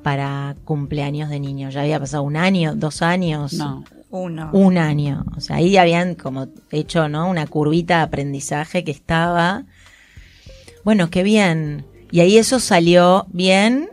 para 0.02 0.56
cumpleaños 0.64 1.30
de 1.30 1.38
niños? 1.40 1.74
¿Ya 1.74 1.82
había 1.82 2.00
pasado 2.00 2.22
un 2.24 2.36
año, 2.36 2.74
dos 2.74 3.00
años? 3.02 3.52
No, 3.54 3.84
Uno. 4.10 4.50
Un 4.52 4.78
año. 4.78 5.24
O 5.36 5.40
sea, 5.40 5.56
ahí 5.56 5.76
habían 5.76 6.14
como 6.14 6.48
hecho, 6.70 7.08
¿no? 7.08 7.28
Una 7.28 7.46
curvita 7.46 7.98
de 7.98 8.02
aprendizaje 8.04 8.84
que 8.84 8.90
estaba. 8.90 9.64
Bueno, 10.84 11.10
qué 11.10 11.22
bien. 11.22 11.84
Y 12.10 12.20
ahí 12.20 12.38
eso 12.38 12.58
salió 12.58 13.26
bien. 13.30 13.90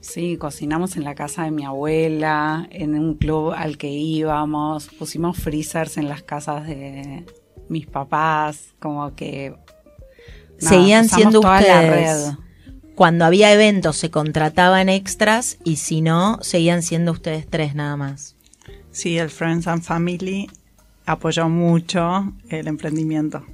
Sí, 0.00 0.36
cocinamos 0.38 0.96
en 0.96 1.04
la 1.04 1.14
casa 1.14 1.44
de 1.44 1.50
mi 1.50 1.64
abuela, 1.64 2.66
en 2.70 2.94
un 2.98 3.14
club 3.14 3.52
al 3.52 3.76
que 3.76 3.88
íbamos, 3.90 4.88
pusimos 4.98 5.36
freezers 5.36 5.98
en 5.98 6.08
las 6.08 6.22
casas 6.22 6.66
de 6.66 7.26
mis 7.68 7.86
papás, 7.86 8.72
como 8.78 9.14
que... 9.14 9.50
nada, 9.50 10.76
Seguían 10.76 11.08
siendo 11.08 11.40
toda 11.40 11.60
la 11.60 11.80
ustedes. 11.80 12.26
red. 12.28 12.34
Cuando 12.94 13.24
había 13.24 13.52
eventos 13.52 13.96
se 13.96 14.10
contrataban 14.10 14.88
extras 14.88 15.58
y 15.64 15.76
si 15.76 16.00
no, 16.00 16.38
seguían 16.40 16.82
siendo 16.82 17.12
ustedes 17.12 17.46
tres 17.48 17.74
nada 17.74 17.96
más. 17.96 18.36
Sí, 18.92 19.18
el 19.18 19.30
Friends 19.30 19.66
and 19.66 19.82
Family 19.82 20.48
apoyó 21.06 21.48
mucho 21.48 22.32
el 22.48 22.68
emprendimiento. 22.68 23.44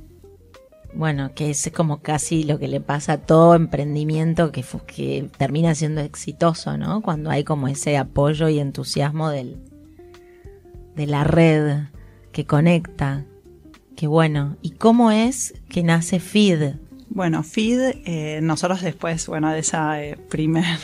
Bueno, 0.94 1.32
que 1.34 1.50
es 1.50 1.70
como 1.74 2.00
casi 2.00 2.44
lo 2.44 2.58
que 2.58 2.68
le 2.68 2.80
pasa 2.80 3.14
a 3.14 3.18
todo 3.18 3.54
emprendimiento 3.54 4.50
que, 4.50 5.28
termina 5.36 5.74
siendo 5.74 6.00
exitoso, 6.00 6.78
¿no? 6.78 7.02
Cuando 7.02 7.30
hay 7.30 7.44
como 7.44 7.68
ese 7.68 7.98
apoyo 7.98 8.48
y 8.48 8.60
entusiasmo 8.60 9.28
del, 9.28 9.58
de 10.94 11.06
la 11.06 11.24
red 11.24 11.84
que 12.32 12.46
conecta. 12.46 13.26
Qué 13.94 14.06
bueno. 14.06 14.56
¿Y 14.62 14.70
cómo 14.70 15.10
es 15.10 15.54
que 15.68 15.82
nace 15.82 16.18
Feed? 16.18 16.76
Bueno, 17.10 17.42
Feed, 17.42 17.96
eh, 18.06 18.40
nosotros 18.42 18.80
después, 18.80 19.26
bueno, 19.26 19.50
de 19.50 19.58
ese 19.58 19.76
eh, 19.76 20.16
primer 20.30 20.78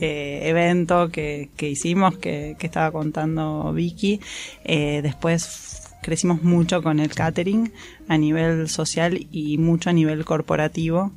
eh, 0.00 0.40
evento 0.44 1.10
que, 1.10 1.50
que 1.56 1.68
hicimos, 1.68 2.18
que, 2.18 2.56
estaba 2.60 2.90
contando 2.90 3.72
Vicky, 3.72 4.20
eh, 4.64 5.00
después 5.02 5.82
crecimos 6.02 6.42
mucho 6.42 6.82
con 6.82 7.00
el 7.00 7.14
catering 7.14 7.72
a 8.08 8.18
nivel 8.18 8.68
social 8.68 9.26
y 9.30 9.58
mucho 9.58 9.90
a 9.90 9.92
nivel 9.92 10.24
corporativo. 10.24 11.12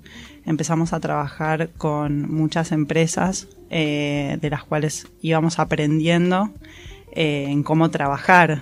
Empezamos 0.45 0.93
a 0.93 0.99
trabajar 0.99 1.69
con 1.77 2.31
muchas 2.31 2.71
empresas 2.71 3.49
eh, 3.69 4.37
de 4.39 4.49
las 4.49 4.63
cuales 4.63 5.07
íbamos 5.21 5.59
aprendiendo 5.59 6.51
eh, 7.11 7.47
en 7.49 7.63
cómo 7.63 7.89
trabajar 7.89 8.61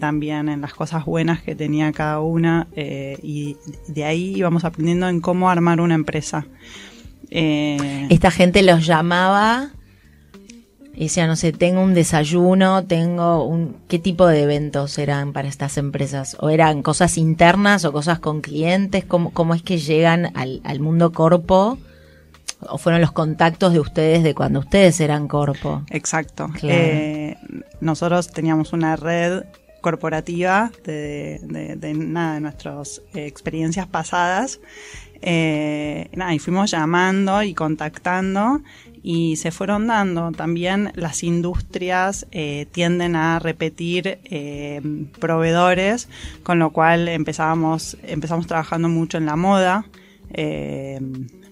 también 0.00 0.48
en 0.48 0.62
las 0.62 0.74
cosas 0.74 1.04
buenas 1.04 1.42
que 1.42 1.54
tenía 1.54 1.92
cada 1.92 2.18
una 2.18 2.66
y 2.74 3.56
de 3.86 4.04
ahí 4.04 4.34
íbamos 4.34 4.64
aprendiendo 4.64 5.08
en 5.08 5.20
cómo 5.20 5.48
armar 5.48 5.80
una 5.80 5.94
empresa. 5.94 6.44
Eh, 7.30 8.06
Esta 8.10 8.30
gente 8.30 8.62
los 8.62 8.86
llamaba 8.86 9.70
y 10.94 11.04
decía, 11.04 11.26
no 11.26 11.36
sé, 11.36 11.52
tengo 11.52 11.82
un 11.82 11.92
desayuno, 11.92 12.84
tengo 12.84 13.44
un... 13.44 13.76
¿Qué 13.86 13.98
tipo 13.98 14.26
de 14.26 14.42
eventos 14.42 14.96
eran 14.98 15.32
para 15.34 15.46
estas 15.48 15.76
empresas? 15.76 16.36
¿O 16.40 16.48
eran 16.48 16.82
cosas 16.82 17.18
internas 17.18 17.84
o 17.84 17.92
cosas 17.92 18.18
con 18.18 18.40
clientes? 18.40 19.04
¿Cómo, 19.04 19.30
cómo 19.32 19.54
es 19.54 19.62
que 19.62 19.76
llegan 19.76 20.32
al, 20.34 20.62
al 20.64 20.80
mundo 20.80 21.12
corpo? 21.12 21.76
¿O 22.60 22.78
fueron 22.78 23.02
los 23.02 23.12
contactos 23.12 23.74
de 23.74 23.80
ustedes 23.80 24.22
de 24.22 24.34
cuando 24.34 24.60
ustedes 24.60 24.98
eran 25.00 25.28
corpo? 25.28 25.82
Exacto. 25.90 26.48
Claro. 26.54 26.74
Eh, 26.78 27.36
nosotros 27.80 28.28
teníamos 28.30 28.72
una 28.72 28.96
red 28.96 29.42
corporativa 29.86 30.72
de, 30.82 31.38
nada, 31.94 32.34
de 32.34 32.40
nuestras 32.40 33.02
eh, 33.14 33.26
experiencias 33.26 33.86
pasadas. 33.86 34.58
Eh, 35.22 36.10
y 36.32 36.38
fuimos 36.40 36.72
llamando 36.72 37.40
y 37.44 37.54
contactando 37.54 38.62
y 39.04 39.36
se 39.36 39.52
fueron 39.52 39.86
dando. 39.86 40.32
También 40.32 40.90
las 40.96 41.22
industrias 41.22 42.26
eh, 42.32 42.66
tienden 42.72 43.14
a 43.14 43.38
repetir 43.38 44.18
proveedores, 45.20 46.08
con 46.42 46.58
lo 46.58 46.70
cual 46.70 47.06
empezábamos, 47.06 47.96
empezamos 48.02 48.48
trabajando 48.48 48.88
mucho 48.88 49.18
en 49.18 49.26
la 49.26 49.36
moda. 49.36 49.84
Eh, 50.32 51.00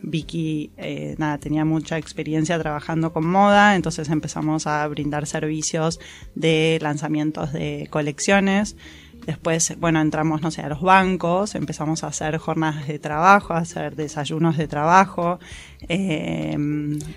Vicky 0.02 0.70
eh, 0.76 1.14
nada, 1.18 1.38
tenía 1.38 1.64
mucha 1.64 1.98
experiencia 1.98 2.58
trabajando 2.58 3.12
con 3.12 3.26
moda, 3.26 3.76
entonces 3.76 4.08
empezamos 4.10 4.66
a 4.66 4.86
brindar 4.88 5.26
servicios 5.26 6.00
de 6.34 6.78
lanzamientos 6.82 7.52
de 7.52 7.86
colecciones. 7.90 8.76
Después, 9.26 9.74
bueno, 9.78 10.02
entramos, 10.02 10.42
no 10.42 10.50
sé, 10.50 10.60
a 10.60 10.68
los 10.68 10.82
bancos, 10.82 11.54
empezamos 11.54 12.04
a 12.04 12.08
hacer 12.08 12.36
jornadas 12.36 12.86
de 12.86 12.98
trabajo, 12.98 13.54
a 13.54 13.58
hacer 13.58 13.96
desayunos 13.96 14.58
de 14.58 14.68
trabajo, 14.68 15.38
eh, 15.88 16.54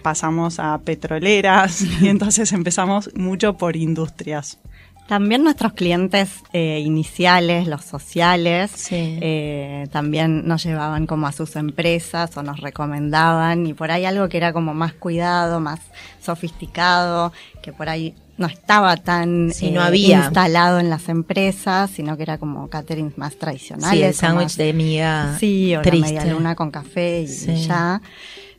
pasamos 0.01 0.59
a 0.59 0.77
petroleras 0.79 1.81
y 2.01 2.07
entonces 2.07 2.53
empezamos 2.53 3.13
mucho 3.15 3.57
por 3.57 3.75
industrias. 3.75 4.59
También 5.07 5.43
nuestros 5.43 5.71
clientes 5.73 6.29
eh, 6.51 6.79
iniciales, 6.83 7.65
los 7.67 7.83
sociales, 7.85 8.71
Sí. 8.75 9.17
eh, 9.21 9.87
también 9.91 10.45
nos 10.47 10.63
llevaban 10.63 11.07
como 11.07 11.27
a 11.27 11.31
sus 11.31 11.55
empresas 11.55 12.35
o 12.35 12.43
nos 12.43 12.59
recomendaban 12.59 13.65
y 13.67 13.73
por 13.73 13.89
ahí 13.91 14.03
algo 14.05 14.27
que 14.27 14.35
era 14.37 14.51
como 14.51 14.73
más 14.73 14.91
cuidado, 14.93 15.59
más 15.61 15.79
sofisticado, 16.21 17.31
que 17.61 17.71
por 17.71 17.87
ahí 17.89 18.13
no 18.37 18.47
estaba 18.47 18.97
tan 18.97 19.49
eh, 19.49 19.53
Sí, 19.53 19.71
no 19.71 19.81
había. 19.81 20.17
instalado 20.25 20.79
en 20.79 20.89
las 20.89 21.09
empresas, 21.09 21.89
sino 21.89 22.17
que 22.17 22.23
era 22.23 22.37
como 22.37 22.67
caterings 22.69 23.17
más 23.17 23.37
tradicionales. 23.37 23.97
Sí, 23.97 24.03
el 24.03 24.13
sándwich 24.13 24.55
de 24.57 24.73
miga 24.73 25.37
Sí, 25.39 25.75
o 25.75 25.81
triste. 25.81 26.13
la 26.15 26.19
media 26.21 26.33
luna 26.33 26.55
con 26.55 26.69
café 26.69 27.21
y, 27.21 27.27
Sí. 27.27 27.51
y 27.51 27.55
ya. 27.65 28.01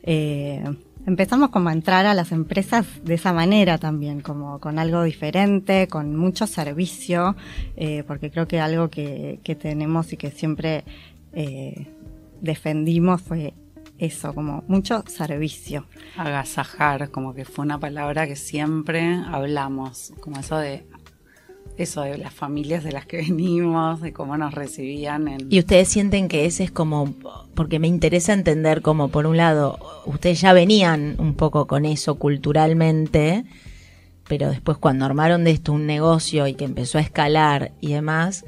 Eh, 0.02 0.64
empezamos 1.08 1.48
como 1.48 1.70
a 1.70 1.72
entrar 1.72 2.04
a 2.04 2.12
las 2.12 2.32
empresas 2.32 2.86
de 3.02 3.14
esa 3.14 3.32
manera 3.32 3.78
también, 3.78 4.20
como 4.20 4.60
con 4.60 4.78
algo 4.78 5.02
diferente, 5.02 5.88
con 5.88 6.14
mucho 6.14 6.46
servicio, 6.46 7.34
eh, 7.76 8.04
porque 8.06 8.30
creo 8.30 8.46
que 8.46 8.60
algo 8.60 8.90
que, 8.90 9.40
que 9.42 9.54
tenemos 9.54 10.12
y 10.12 10.18
que 10.18 10.30
siempre 10.30 10.84
eh, 11.32 11.86
defendimos 12.42 13.22
fue 13.22 13.54
eso, 13.98 14.34
como 14.34 14.64
mucho 14.68 15.02
servicio. 15.06 15.86
Agasajar, 16.18 17.10
como 17.10 17.32
que 17.32 17.46
fue 17.46 17.64
una 17.64 17.80
palabra 17.80 18.26
que 18.26 18.36
siempre 18.36 19.14
hablamos, 19.26 20.12
como 20.20 20.38
eso 20.38 20.58
de 20.58 20.84
eso 21.78 22.02
de 22.02 22.18
las 22.18 22.34
familias 22.34 22.84
de 22.84 22.92
las 22.92 23.06
que 23.06 23.16
venimos, 23.28 24.00
de 24.00 24.12
cómo 24.12 24.36
nos 24.36 24.54
recibían 24.54 25.28
en 25.28 25.46
Y 25.50 25.58
ustedes 25.58 25.88
sienten 25.88 26.28
que 26.28 26.44
ese 26.44 26.64
es 26.64 26.70
como, 26.70 27.14
porque 27.54 27.78
me 27.78 27.88
interesa 27.88 28.32
entender 28.32 28.82
como, 28.82 29.08
por 29.08 29.26
un 29.26 29.36
lado, 29.36 29.78
ustedes 30.06 30.40
ya 30.40 30.52
venían 30.52 31.16
un 31.18 31.34
poco 31.34 31.66
con 31.66 31.84
eso 31.84 32.16
culturalmente, 32.16 33.44
pero 34.28 34.50
después 34.50 34.76
cuando 34.78 35.04
armaron 35.04 35.44
de 35.44 35.52
esto 35.52 35.72
un 35.72 35.86
negocio 35.86 36.46
y 36.46 36.54
que 36.54 36.64
empezó 36.64 36.98
a 36.98 37.00
escalar 37.00 37.72
y 37.80 37.92
demás, 37.92 38.44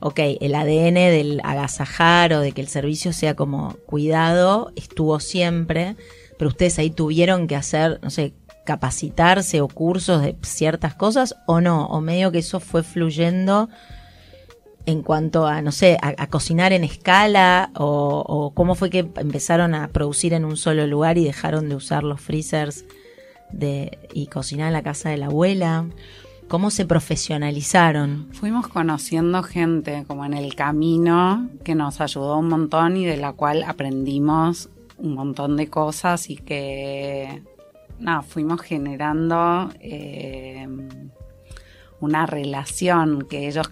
ok, 0.00 0.18
el 0.40 0.54
ADN 0.54 0.94
del 0.94 1.40
agasajar 1.44 2.32
o 2.34 2.40
de 2.40 2.52
que 2.52 2.60
el 2.60 2.68
servicio 2.68 3.12
sea 3.12 3.34
como 3.34 3.76
cuidado 3.86 4.72
estuvo 4.76 5.20
siempre, 5.20 5.96
pero 6.38 6.48
ustedes 6.48 6.78
ahí 6.78 6.90
tuvieron 6.90 7.46
que 7.46 7.54
hacer, 7.54 8.00
no 8.02 8.10
sé, 8.10 8.34
capacitarse 8.64 9.60
o 9.60 9.68
cursos 9.68 10.22
de 10.22 10.36
ciertas 10.42 10.94
cosas 10.94 11.36
o 11.46 11.60
no, 11.60 11.86
o 11.86 12.00
medio 12.00 12.30
que 12.30 12.38
eso 12.38 12.60
fue 12.60 12.82
fluyendo 12.82 13.68
en 14.86 15.02
cuanto 15.02 15.46
a, 15.46 15.62
no 15.62 15.70
sé, 15.72 15.96
a, 16.00 16.26
cocinar 16.26 16.72
en 16.72 16.82
escala 16.82 17.70
o, 17.74 18.24
o 18.26 18.52
cómo 18.52 18.74
fue 18.74 18.90
que 18.90 19.08
empezaron 19.16 19.74
a 19.74 19.88
producir 19.88 20.32
en 20.32 20.44
un 20.44 20.56
solo 20.56 20.86
lugar 20.86 21.18
y 21.18 21.24
dejaron 21.24 21.68
de 21.68 21.76
usar 21.76 22.02
los 22.02 22.20
freezers 22.20 22.84
de, 23.52 23.98
y 24.12 24.26
cocinar 24.26 24.68
en 24.68 24.72
la 24.72 24.82
casa 24.82 25.10
de 25.10 25.18
la 25.18 25.26
abuela. 25.26 25.86
¿Cómo 26.48 26.70
se 26.70 26.84
profesionalizaron? 26.84 28.28
Fuimos 28.32 28.68
conociendo 28.68 29.42
gente 29.42 30.04
como 30.06 30.24
en 30.24 30.34
el 30.34 30.54
camino 30.54 31.48
que 31.64 31.74
nos 31.74 32.00
ayudó 32.00 32.38
un 32.38 32.48
montón 32.48 32.96
y 32.96 33.06
de 33.06 33.16
la 33.16 33.32
cual 33.32 33.62
aprendimos 33.62 34.68
un 34.98 35.14
montón 35.14 35.56
de 35.56 35.68
cosas 35.68 36.28
y 36.28 36.36
que 36.36 37.42
nada, 38.02 38.22
fuimos 38.22 38.60
generando 38.60 39.70
eh, 39.80 40.66
una 42.00 42.26
relación 42.26 43.26
que 43.28 43.46
ellos 43.46 43.70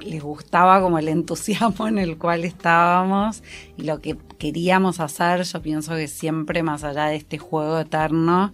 les 0.00 0.22
gustaba 0.22 0.80
como 0.80 0.98
el 0.98 1.08
entusiasmo 1.08 1.88
en 1.88 1.98
el 1.98 2.18
cual 2.18 2.44
estábamos 2.44 3.42
y 3.76 3.82
lo 3.82 4.00
que 4.00 4.16
queríamos 4.38 5.00
hacer, 5.00 5.42
yo 5.44 5.62
pienso 5.62 5.94
que 5.94 6.08
siempre 6.08 6.62
más 6.62 6.84
allá 6.84 7.06
de 7.06 7.16
este 7.16 7.38
juego 7.38 7.78
eterno, 7.78 8.52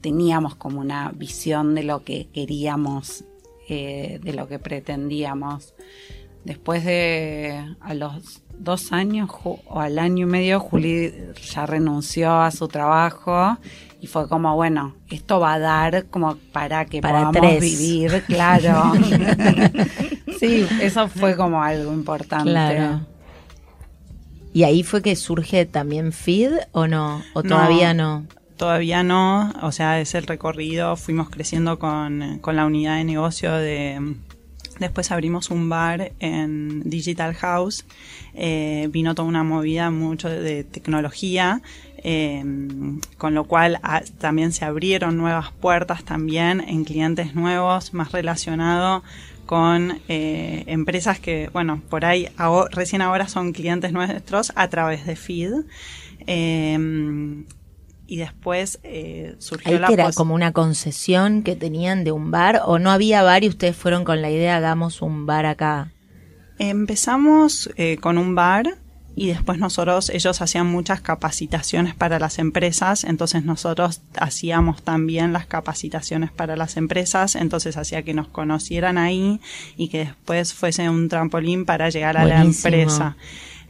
teníamos 0.00 0.54
como 0.54 0.80
una 0.80 1.12
visión 1.12 1.74
de 1.74 1.84
lo 1.84 2.04
que 2.04 2.28
queríamos, 2.32 3.24
eh, 3.68 4.20
de 4.22 4.32
lo 4.32 4.48
que 4.48 4.58
pretendíamos. 4.58 5.74
Después 6.44 6.84
de 6.84 7.76
a 7.80 7.94
los 7.94 8.42
dos 8.58 8.92
años 8.92 9.30
o 9.44 9.80
al 9.80 9.98
año 9.98 10.26
y 10.26 10.30
medio, 10.30 10.60
Juli 10.60 11.14
ya 11.52 11.66
renunció 11.66 12.32
a 12.40 12.50
su 12.50 12.66
trabajo 12.66 13.58
y 14.02 14.08
fue 14.08 14.28
como, 14.28 14.56
bueno, 14.56 14.96
esto 15.10 15.38
va 15.38 15.54
a 15.54 15.58
dar 15.60 16.06
como 16.06 16.36
para 16.52 16.86
que 16.86 17.00
Para 17.00 17.30
podamos 17.30 17.36
tres. 17.36 17.60
vivir, 17.60 18.24
claro. 18.26 18.94
sí, 20.40 20.66
eso 20.80 21.06
fue 21.06 21.36
como 21.36 21.62
algo 21.62 21.92
importante. 21.92 22.50
Claro. 22.50 23.06
¿Y 24.52 24.64
ahí 24.64 24.82
fue 24.82 25.02
que 25.02 25.14
surge 25.14 25.66
también 25.66 26.10
FID 26.10 26.50
o 26.72 26.88
no? 26.88 27.22
¿O 27.32 27.44
todavía 27.44 27.94
no? 27.94 28.26
Todavía 28.56 29.04
no, 29.04 29.52
o 29.62 29.70
sea, 29.70 30.00
es 30.00 30.16
el 30.16 30.26
recorrido, 30.26 30.96
fuimos 30.96 31.30
creciendo 31.30 31.78
con, 31.78 32.40
con 32.40 32.56
la 32.56 32.66
unidad 32.66 32.96
de 32.96 33.04
negocio 33.04 33.52
de... 33.52 34.16
Después 34.80 35.12
abrimos 35.12 35.50
un 35.50 35.68
bar 35.68 36.10
en 36.18 36.82
Digital 36.90 37.34
House, 37.34 37.84
eh, 38.34 38.88
vino 38.90 39.14
toda 39.14 39.28
una 39.28 39.44
movida 39.44 39.90
mucho 39.92 40.28
de 40.28 40.64
tecnología, 40.64 41.62
eh, 42.02 42.44
con 43.18 43.34
lo 43.34 43.44
cual 43.44 43.78
ah, 43.82 44.02
también 44.18 44.52
se 44.52 44.64
abrieron 44.64 45.16
nuevas 45.16 45.52
puertas 45.52 46.04
también 46.04 46.60
en 46.60 46.84
clientes 46.84 47.34
nuevos, 47.34 47.94
más 47.94 48.12
relacionado 48.12 49.02
con 49.46 50.00
eh, 50.08 50.64
empresas 50.66 51.18
que, 51.18 51.50
bueno, 51.52 51.82
por 51.88 52.04
ahí 52.04 52.28
recién 52.70 53.02
ahora 53.02 53.28
son 53.28 53.52
clientes 53.52 53.92
nuestros 53.92 54.52
a 54.54 54.68
través 54.68 55.04
de 55.06 55.16
Feed. 55.16 55.52
Eh, 56.26 57.44
y 58.12 58.16
después 58.16 58.78
eh, 58.82 59.36
surgió 59.38 59.72
Ahí 59.72 59.78
la 59.78 59.86
que 59.86 59.94
era 59.94 60.12
como 60.12 60.34
una 60.34 60.52
concesión 60.52 61.42
que 61.42 61.56
tenían 61.56 62.04
de 62.04 62.12
un 62.12 62.30
bar 62.30 62.60
o 62.66 62.78
no 62.78 62.90
había 62.90 63.22
bar 63.22 63.42
y 63.42 63.48
ustedes 63.48 63.74
fueron 63.74 64.04
con 64.04 64.20
la 64.20 64.30
idea 64.30 64.58
hagamos 64.58 65.00
un 65.00 65.24
bar 65.24 65.46
acá. 65.46 65.92
Empezamos 66.58 67.70
eh, 67.76 67.96
con 67.96 68.18
un 68.18 68.34
bar 68.34 68.81
y 69.14 69.28
después 69.28 69.58
nosotros, 69.58 70.08
ellos 70.10 70.40
hacían 70.40 70.66
muchas 70.66 71.00
capacitaciones 71.00 71.94
para 71.94 72.18
las 72.18 72.38
empresas, 72.38 73.04
entonces 73.04 73.44
nosotros 73.44 74.00
hacíamos 74.16 74.82
también 74.82 75.32
las 75.32 75.46
capacitaciones 75.46 76.30
para 76.30 76.56
las 76.56 76.76
empresas, 76.76 77.34
entonces 77.34 77.76
hacía 77.76 78.02
que 78.02 78.14
nos 78.14 78.28
conocieran 78.28 78.96
ahí 78.96 79.40
y 79.76 79.88
que 79.88 79.98
después 79.98 80.54
fuese 80.54 80.88
un 80.88 81.08
trampolín 81.08 81.66
para 81.66 81.90
llegar 81.90 82.16
a 82.16 82.24
la 82.24 82.40
empresa. 82.40 83.16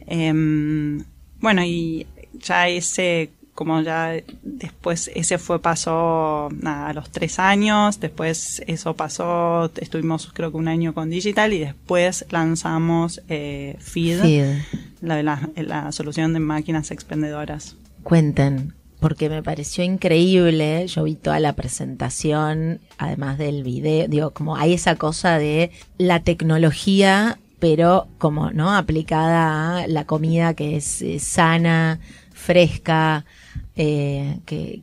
Em, 0.07 1.03
bueno, 1.39 1.63
y 1.63 2.07
ya 2.33 2.69
ese, 2.69 3.31
como 3.53 3.81
ya 3.81 4.13
después 4.41 5.11
ese 5.13 5.37
fue 5.37 5.61
pasó 5.61 6.49
nada, 6.51 6.87
a 6.87 6.93
los 6.93 7.11
tres 7.11 7.37
años, 7.39 7.99
después 7.99 8.63
eso 8.67 8.95
pasó, 8.95 9.71
estuvimos 9.75 10.31
creo 10.33 10.51
que 10.51 10.57
un 10.57 10.67
año 10.67 10.93
con 10.93 11.09
Digital 11.09 11.53
y 11.53 11.59
después 11.59 12.25
lanzamos 12.31 13.21
eh, 13.29 13.77
Feed, 13.79 14.21
Feed. 14.21 14.55
La, 15.01 15.21
la, 15.21 15.49
la 15.55 15.91
solución 15.91 16.33
de 16.33 16.39
máquinas 16.39 16.89
expendedoras. 16.91 17.75
Cuenten, 18.01 18.73
porque 18.99 19.29
me 19.29 19.43
pareció 19.43 19.83
increíble. 19.83 20.87
Yo 20.87 21.03
vi 21.03 21.15
toda 21.15 21.39
la 21.39 21.53
presentación, 21.53 22.79
además 22.97 23.37
del 23.37 23.63
video. 23.63 24.07
Digo, 24.07 24.31
como 24.31 24.55
hay 24.55 24.73
esa 24.73 24.95
cosa 24.95 25.37
de 25.37 25.71
la 25.97 26.21
tecnología, 26.21 27.37
pero 27.59 28.07
como, 28.17 28.51
¿no? 28.51 28.75
Aplicada 28.75 29.83
a 29.83 29.87
la 29.87 30.05
comida 30.05 30.53
que 30.53 30.77
es 30.77 31.01
eh, 31.01 31.19
sana, 31.19 31.99
fresca, 32.33 33.25
eh, 33.75 34.39
que, 34.45 34.81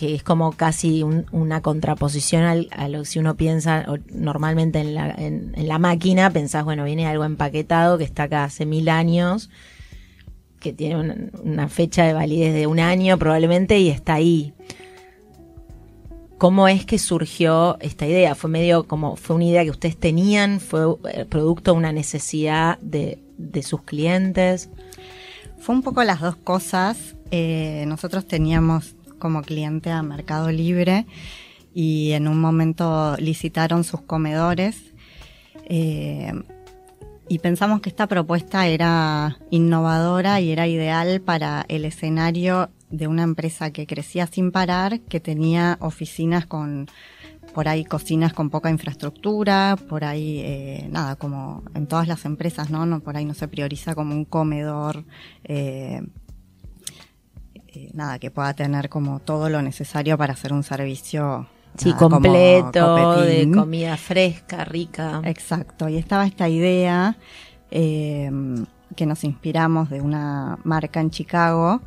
es 0.00 0.22
como 0.22 0.52
casi 0.52 1.02
un- 1.02 1.26
una 1.32 1.60
contraposición 1.60 2.66
a 2.70 2.88
lo 2.88 3.00
que 3.00 3.04
si 3.04 3.18
uno 3.18 3.36
piensa 3.36 3.84
normalmente 4.10 4.80
en 4.80 4.94
la, 4.94 5.10
en, 5.10 5.52
en 5.54 5.68
la 5.68 5.78
máquina, 5.78 6.30
pensás, 6.30 6.64
bueno, 6.64 6.84
viene 6.84 7.06
algo 7.06 7.24
empaquetado 7.24 7.98
que 7.98 8.04
está 8.04 8.24
acá 8.24 8.44
hace 8.44 8.64
mil 8.66 8.88
años 8.88 9.50
que 10.60 10.72
tiene 10.72 10.96
una, 10.96 11.16
una 11.42 11.68
fecha 11.68 12.04
de 12.04 12.12
validez 12.12 12.54
de 12.54 12.66
un 12.68 12.78
año 12.78 13.18
probablemente 13.18 13.80
y 13.80 13.88
está 13.88 14.14
ahí. 14.14 14.54
¿Cómo 16.38 16.66
es 16.68 16.84
que 16.86 16.98
surgió 16.98 17.78
esta 17.80 18.06
idea? 18.06 18.34
¿Fue 18.34 18.48
medio 18.50 18.88
como, 18.88 19.16
fue 19.16 19.36
una 19.36 19.44
idea 19.44 19.64
que 19.64 19.70
ustedes 19.70 19.96
tenían? 19.96 20.58
¿Fue 20.60 20.82
eh, 21.12 21.24
producto 21.24 21.72
de 21.72 21.78
una 21.78 21.92
necesidad 21.92 22.78
de, 22.80 23.18
de 23.38 23.62
sus 23.62 23.82
clientes? 23.82 24.70
Fue 25.58 25.74
un 25.74 25.82
poco 25.82 26.02
las 26.02 26.20
dos 26.20 26.36
cosas. 26.36 27.14
Eh, 27.34 27.86
nosotros 27.88 28.26
teníamos 28.26 28.94
como 29.18 29.40
cliente 29.40 29.90
a 29.90 30.02
Mercado 30.02 30.52
Libre 30.52 31.06
y 31.74 32.12
en 32.12 32.28
un 32.28 32.38
momento 32.38 33.16
licitaron 33.16 33.84
sus 33.84 34.02
comedores 34.02 34.92
eh, 35.64 36.34
y 37.28 37.38
pensamos 37.38 37.80
que 37.80 37.88
esta 37.88 38.06
propuesta 38.06 38.66
era 38.66 39.38
innovadora 39.48 40.42
y 40.42 40.50
era 40.50 40.66
ideal 40.66 41.22
para 41.22 41.64
el 41.68 41.86
escenario 41.86 42.68
de 42.90 43.06
una 43.08 43.22
empresa 43.22 43.70
que 43.70 43.86
crecía 43.86 44.26
sin 44.26 44.52
parar, 44.52 45.00
que 45.00 45.18
tenía 45.18 45.78
oficinas 45.80 46.44
con 46.44 46.90
por 47.54 47.66
ahí 47.66 47.84
cocinas 47.84 48.34
con 48.34 48.50
poca 48.50 48.70
infraestructura, 48.70 49.76
por 49.88 50.04
ahí, 50.04 50.40
eh, 50.40 50.88
nada, 50.90 51.16
como 51.16 51.62
en 51.74 51.86
todas 51.86 52.08
las 52.08 52.26
empresas, 52.26 52.70
¿no? 52.70 53.00
por 53.00 53.16
ahí 53.16 53.24
no 53.24 53.34
se 53.34 53.48
prioriza 53.48 53.94
como 53.94 54.14
un 54.14 54.24
comedor, 54.26 55.04
eh, 57.74 57.90
nada, 57.94 58.18
que 58.18 58.30
pueda 58.30 58.54
tener 58.54 58.88
como 58.88 59.20
todo 59.20 59.48
lo 59.48 59.62
necesario 59.62 60.18
para 60.18 60.34
hacer 60.34 60.52
un 60.52 60.62
servicio. 60.62 61.46
Sí, 61.76 61.88
nada, 61.88 61.98
completo, 62.00 63.22
de 63.22 63.50
comida 63.50 63.96
fresca, 63.96 64.64
rica. 64.64 65.22
Exacto, 65.24 65.88
y 65.88 65.96
estaba 65.96 66.26
esta 66.26 66.48
idea 66.48 67.16
eh, 67.70 68.30
que 68.94 69.06
nos 69.06 69.24
inspiramos 69.24 69.88
de 69.88 70.02
una 70.02 70.58
marca 70.64 71.00
en 71.00 71.10
Chicago. 71.10 71.80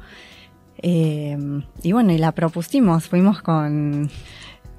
eh, 0.81 1.37
y 1.83 1.91
bueno, 1.91 2.11
y 2.13 2.17
la 2.17 2.31
propusimos, 2.31 3.07
fuimos 3.07 3.41
con, 3.43 4.09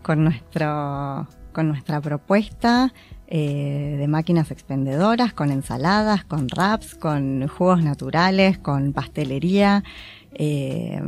con, 0.03 0.25
nuestro, 0.25 1.29
con 1.53 1.69
nuestra 1.69 2.01
propuesta 2.01 2.93
eh, 3.29 3.97
de 3.99 4.07
máquinas 4.07 4.53
expendedoras, 4.53 5.33
con 5.33 5.51
ensaladas, 5.51 6.25
con 6.25 6.47
wraps, 6.47 6.95
con 6.95 7.49
jugos 7.49 7.83
naturales, 7.83 8.59
con 8.59 8.93
pastelería. 8.93 9.83
Eh, 10.39 11.01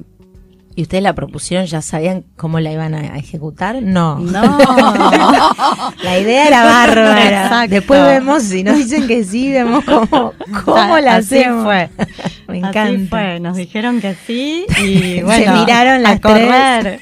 ¿Y 0.77 0.83
ustedes 0.83 1.03
la 1.03 1.13
propusieron? 1.13 1.67
¿Ya 1.67 1.83
sabían 1.83 2.25
cómo 2.37 2.61
la 2.61 2.71
iban 2.71 2.95
a 2.95 3.19
ejecutar? 3.19 3.83
No. 3.83 4.21
no, 4.21 4.59
La 6.05 6.19
idea 6.21 6.47
era 6.47 6.65
bárbara. 6.65 7.43
Exacto. 7.43 7.75
Después 7.75 8.01
vemos, 8.05 8.43
si 8.45 8.63
nos 8.63 8.77
dicen 8.77 9.09
que 9.09 9.25
sí, 9.25 9.51
vemos 9.51 9.85
cómo, 9.85 10.33
cómo 10.65 10.99
la 11.01 11.17
Así 11.17 11.39
hacemos. 11.39 11.65
fue. 11.65 11.91
Me 12.49 12.59
Así 12.59 12.69
encanta. 12.69 13.09
fue, 13.11 13.41
nos 13.41 13.57
dijeron 13.57 14.01
que 14.01 14.15
sí 14.27 14.67
y 14.81 14.99
Se 15.17 15.25
bueno, 15.25 15.57
miraron 15.61 15.95
a 16.07 16.11
las 16.11 16.21
correr. 16.21 17.01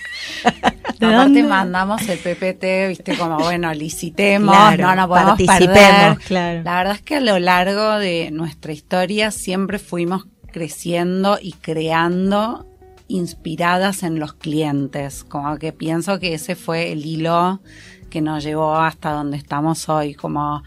¿De 0.99 1.07
Aparte 1.07 1.13
dónde? 1.15 1.43
mandamos 1.43 2.01
el 2.09 2.19
PPT, 2.19 2.89
viste, 2.89 3.17
como 3.19 3.37
bueno, 3.39 3.73
licitemos, 3.75 4.55
Claro, 4.57 4.83
no, 4.87 4.95
no 4.97 5.09
podemos 5.09 5.31
participemos, 5.33 5.69
perder. 5.77 6.19
claro. 6.27 6.63
La 6.65 6.77
verdad 6.79 6.95
es 6.95 7.03
que 7.03 7.17
a 7.17 7.21
lo 7.21 7.39
largo 7.39 7.99
de 7.99 8.31
nuestra 8.33 8.73
historia 8.73 9.31
siempre 9.31 9.79
fuimos 9.79 10.27
creciendo 10.57 11.39
y 11.39 11.53
creando 11.53 12.65
inspiradas 13.09 14.03
en 14.03 14.19
los 14.19 14.33
clientes, 14.33 15.23
como 15.23 15.59
que 15.59 15.75
pienso 15.75 16.19
que 16.19 16.33
ese 16.33 16.55
fue 16.55 16.93
el 16.93 17.05
hilo 17.05 17.61
que 18.09 18.23
nos 18.23 18.43
llevó 18.43 18.75
hasta 18.77 19.11
donde 19.11 19.37
estamos 19.37 19.91
hoy, 19.91 20.15
como 20.15 20.63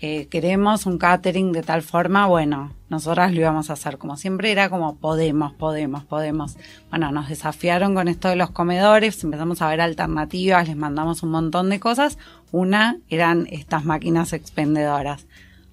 eh, 0.00 0.28
queremos 0.28 0.86
un 0.86 0.96
catering 0.96 1.50
de 1.50 1.64
tal 1.64 1.82
forma, 1.82 2.28
bueno, 2.28 2.72
nosotras 2.88 3.34
lo 3.34 3.40
íbamos 3.40 3.68
a 3.68 3.72
hacer. 3.72 3.98
Como 3.98 4.16
siempre 4.16 4.52
era 4.52 4.70
como 4.70 4.94
podemos, 4.94 5.54
podemos, 5.54 6.04
podemos. 6.04 6.56
Bueno, 6.90 7.10
nos 7.10 7.28
desafiaron 7.28 7.96
con 7.96 8.06
esto 8.06 8.28
de 8.28 8.36
los 8.36 8.50
comedores, 8.50 9.24
empezamos 9.24 9.60
a 9.60 9.68
ver 9.70 9.80
alternativas, 9.80 10.68
les 10.68 10.76
mandamos 10.76 11.24
un 11.24 11.32
montón 11.32 11.68
de 11.68 11.80
cosas. 11.80 12.16
Una 12.52 12.98
eran 13.08 13.48
estas 13.50 13.84
máquinas 13.84 14.32
expendedoras. 14.32 15.26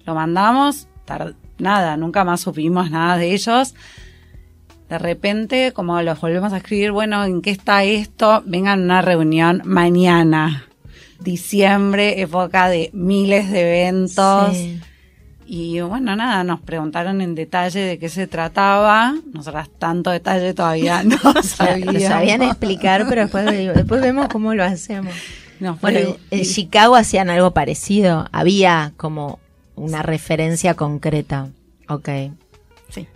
Lo 0.04 0.16
mandamos, 0.16 0.88
nada, 1.58 1.96
nunca 1.96 2.24
más 2.24 2.40
supimos 2.40 2.90
nada 2.90 3.16
de 3.16 3.32
ellos. 3.34 3.74
De 4.88 4.98
repente, 4.98 5.72
como 5.72 6.00
los 6.02 6.20
volvemos 6.20 6.52
a 6.52 6.58
escribir, 6.58 6.92
bueno, 6.92 7.24
¿en 7.24 7.42
qué 7.42 7.50
está 7.50 7.84
esto? 7.84 8.42
Vengan 8.46 8.80
a 8.80 8.84
una 8.84 9.02
reunión 9.02 9.60
mañana. 9.64 10.64
Diciembre, 11.20 12.20
época 12.20 12.68
de 12.68 12.90
miles 12.94 13.50
de 13.50 13.60
eventos. 13.82 14.56
Sí. 14.56 14.80
Y 15.50 15.80
bueno, 15.80 16.14
nada, 16.14 16.44
nos 16.44 16.60
preguntaron 16.60 17.20
en 17.20 17.34
detalle 17.34 17.80
de 17.80 17.98
qué 17.98 18.08
se 18.08 18.26
trataba. 18.26 19.14
Nosotras 19.32 19.68
tanto 19.78 20.10
detalle 20.10 20.54
todavía 20.54 21.02
no 21.02 21.16
Lo 21.34 21.42
sabíamos. 21.42 22.02
sabían 22.04 22.42
explicar, 22.42 23.06
pero 23.08 23.22
después, 23.22 23.44
después 23.46 24.00
vemos 24.00 24.28
cómo 24.28 24.54
lo 24.54 24.62
hacemos. 24.64 25.12
Fue- 25.58 25.72
Bueno, 25.80 26.16
en 26.30 26.44
Chicago 26.44 26.94
hacían 26.96 27.30
algo 27.30 27.50
parecido. 27.52 28.26
Había 28.30 28.92
como 28.96 29.38
una 29.78 30.02
referencia 30.02 30.74
concreta. 30.74 31.48
Ok. 31.88 32.08
Sí. 32.90 33.06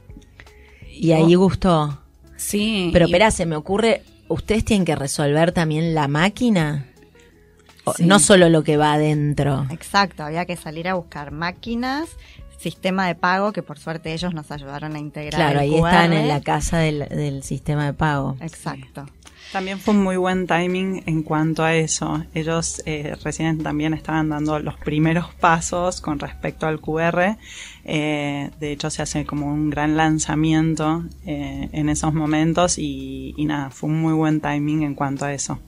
Y 0.90 1.12
ahí 1.12 1.35
gustó. 1.35 1.98
sí. 2.37 2.90
Pero 2.92 3.07
y- 3.07 3.11
espera, 3.11 3.31
se 3.31 3.46
me 3.46 3.57
ocurre, 3.57 4.03
¿ustedes 4.29 4.64
tienen 4.64 4.85
que 4.85 4.94
resolver 4.96 5.53
también 5.53 5.94
la 5.94 6.09
máquina? 6.09 6.87
Sí. 7.96 8.05
No 8.07 8.18
solo 8.20 8.48
lo 8.48 8.62
que 8.62 8.77
va 8.77 8.92
adentro. 8.92 9.66
Exacto, 9.70 10.22
había 10.22 10.44
que 10.46 10.57
salir 10.57 10.87
a 10.88 10.94
buscar 10.94 11.33
máquinas, 11.33 12.11
sistema 12.59 13.09
de 13.09 13.16
pago, 13.16 13.53
que 13.53 13.62
por 13.64 13.77
suerte 13.79 14.12
ellos 14.12 14.33
nos 14.35 14.53
ayudaron 14.53 14.94
a 14.94 15.01
integrar. 15.01 15.35
Claro, 15.35 15.59
el 15.61 15.64
ahí 15.64 15.70
QR. 15.81 15.88
están 15.88 16.12
en 16.12 16.29
la 16.29 16.40
casa 16.40 16.79
del, 16.79 17.09
del 17.09 17.42
sistema 17.42 17.87
de 17.87 17.92
pago. 17.94 18.37
Exacto. 18.40 19.05
También 19.52 19.78
fue 19.78 19.92
un 19.94 20.02
muy 20.02 20.16
buen 20.16 20.46
timing 20.46 21.02
en 21.04 21.22
cuanto 21.22 21.62
a 21.62 21.74
eso. 21.74 22.24
Ellos 22.34 22.82
eh, 22.86 23.14
recién 23.22 23.62
también 23.62 23.92
estaban 23.92 24.30
dando 24.30 24.58
los 24.58 24.76
primeros 24.76 25.26
pasos 25.34 26.00
con 26.00 26.18
respecto 26.18 26.66
al 26.66 26.80
QR. 26.80 27.36
Eh, 27.84 28.50
de 28.58 28.72
hecho, 28.72 28.88
se 28.88 29.02
hace 29.02 29.26
como 29.26 29.52
un 29.52 29.68
gran 29.68 29.96
lanzamiento 29.96 31.04
eh, 31.26 31.68
en 31.72 31.88
esos 31.90 32.14
momentos 32.14 32.78
y, 32.78 33.34
y 33.36 33.44
nada, 33.44 33.68
fue 33.70 33.90
un 33.90 34.00
muy 34.00 34.14
buen 34.14 34.40
timing 34.40 34.84
en 34.84 34.94
cuanto 34.94 35.26
a 35.26 35.34
eso. 35.34 35.58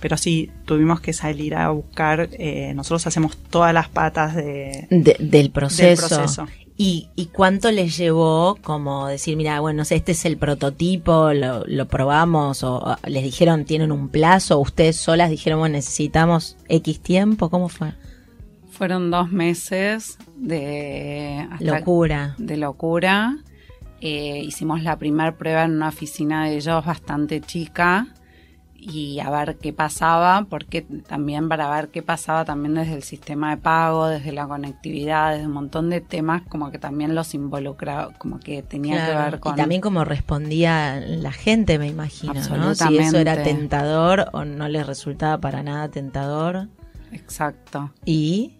Pero 0.00 0.16
sí, 0.16 0.50
tuvimos 0.64 1.00
que 1.00 1.12
salir 1.12 1.56
a 1.56 1.68
buscar, 1.70 2.28
eh, 2.32 2.72
nosotros 2.74 3.06
hacemos 3.06 3.36
todas 3.36 3.74
las 3.74 3.88
patas 3.88 4.34
de, 4.34 4.86
De- 4.90 5.16
del, 5.18 5.50
proceso. 5.50 5.82
del 5.86 5.96
proceso. 5.98 6.46
¿Y, 6.80 7.08
¿Y 7.16 7.26
cuánto 7.26 7.72
les 7.72 7.96
llevó 7.96 8.56
como 8.62 9.08
decir, 9.08 9.36
mira, 9.36 9.58
bueno, 9.58 9.82
este 9.82 10.12
es 10.12 10.24
el 10.24 10.36
prototipo, 10.36 11.32
lo, 11.32 11.64
lo 11.66 11.88
probamos, 11.88 12.62
o, 12.62 12.76
o 12.76 12.96
les 13.08 13.24
dijeron, 13.24 13.64
tienen 13.64 13.90
un 13.90 14.08
plazo, 14.08 14.58
o 14.58 14.62
ustedes 14.62 14.96
solas 14.96 15.28
dijeron, 15.28 15.58
bueno, 15.58 15.72
necesitamos 15.72 16.56
X 16.68 17.00
tiempo? 17.00 17.50
¿Cómo 17.50 17.68
fue? 17.68 17.94
Fueron 18.70 19.10
dos 19.10 19.32
meses 19.32 20.18
de 20.36 21.48
Locura. 21.58 22.36
de 22.38 22.56
locura. 22.56 23.38
Eh, 24.00 24.44
hicimos 24.46 24.84
la 24.84 24.96
primera 24.96 25.36
prueba 25.36 25.64
en 25.64 25.72
una 25.72 25.88
oficina 25.88 26.44
de 26.44 26.58
ellos 26.58 26.86
bastante 26.86 27.40
chica 27.40 28.06
y 28.88 29.20
a 29.20 29.30
ver 29.30 29.56
qué 29.56 29.72
pasaba, 29.72 30.46
porque 30.48 30.82
también 30.82 31.48
para 31.48 31.70
ver 31.70 31.88
qué 31.88 32.02
pasaba 32.02 32.44
también 32.44 32.74
desde 32.74 32.94
el 32.94 33.02
sistema 33.02 33.50
de 33.50 33.56
pago, 33.58 34.06
desde 34.06 34.32
la 34.32 34.46
conectividad, 34.46 35.32
desde 35.32 35.46
un 35.46 35.52
montón 35.52 35.90
de 35.90 36.00
temas 36.00 36.42
como 36.48 36.70
que 36.70 36.78
también 36.78 37.14
los 37.14 37.34
involucraba, 37.34 38.12
como 38.18 38.40
que 38.40 38.62
tenía 38.62 39.06
que 39.06 39.14
ver 39.14 39.40
con... 39.40 39.54
Y 39.54 39.56
también 39.56 39.80
cómo 39.80 40.04
respondía 40.04 41.00
la 41.00 41.32
gente, 41.32 41.78
me 41.78 41.86
imagino, 41.86 42.34
¿no? 42.34 42.74
Si 42.74 42.98
eso 42.98 43.18
era 43.18 43.42
tentador 43.42 44.30
o 44.32 44.44
no 44.44 44.68
les 44.68 44.86
resultaba 44.86 45.38
para 45.38 45.62
nada 45.62 45.88
tentador. 45.88 46.68
Exacto. 47.12 47.92
Y 48.04 48.57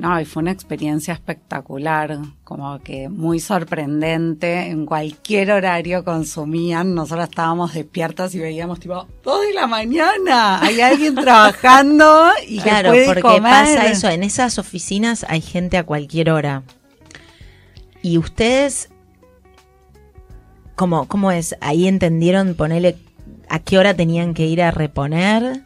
No, 0.00 0.18
y 0.18 0.24
fue 0.24 0.40
una 0.40 0.50
experiencia 0.50 1.12
espectacular, 1.12 2.16
como 2.42 2.78
que 2.78 3.10
muy 3.10 3.38
sorprendente. 3.38 4.68
En 4.68 4.86
cualquier 4.86 5.52
horario 5.52 6.06
consumían, 6.06 6.94
nosotros 6.94 7.28
estábamos 7.28 7.74
despiertas 7.74 8.34
y 8.34 8.38
veíamos 8.38 8.80
tipo, 8.80 9.06
dos 9.22 9.42
de 9.42 9.52
la 9.52 9.66
mañana, 9.66 10.58
hay 10.62 10.80
alguien 10.80 11.14
trabajando 11.16 12.30
y 12.48 12.60
claro, 12.60 12.92
puede 12.92 13.04
porque 13.04 13.20
comer". 13.20 13.42
pasa 13.42 13.90
eso, 13.90 14.08
en 14.08 14.22
esas 14.22 14.58
oficinas 14.58 15.26
hay 15.28 15.42
gente 15.42 15.76
a 15.76 15.84
cualquier 15.84 16.30
hora. 16.30 16.62
Y 18.00 18.16
ustedes, 18.16 18.88
¿cómo, 20.76 21.08
cómo 21.08 21.30
es? 21.30 21.56
Ahí 21.60 21.86
entendieron 21.86 22.54
ponerle 22.54 22.96
a 23.50 23.58
qué 23.58 23.76
hora 23.76 23.92
tenían 23.92 24.32
que 24.32 24.46
ir 24.46 24.62
a 24.62 24.70
reponer. 24.70 25.64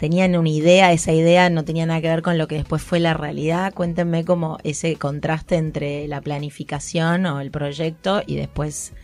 ¿Tenían 0.00 0.34
una 0.34 0.48
idea? 0.48 0.92
¿Esa 0.92 1.12
idea 1.12 1.50
no 1.50 1.62
tenía 1.62 1.84
nada 1.84 2.00
que 2.00 2.08
ver 2.08 2.22
con 2.22 2.38
lo 2.38 2.48
que 2.48 2.54
después 2.54 2.82
fue 2.82 3.00
la 3.00 3.12
realidad? 3.12 3.74
Cuéntenme 3.74 4.24
cómo 4.24 4.56
ese 4.64 4.96
contraste 4.96 5.56
entre 5.56 6.08
la 6.08 6.22
planificación 6.22 7.26
o 7.26 7.38
el 7.38 7.50
proyecto 7.50 8.22
y 8.26 8.36
después 8.36 8.94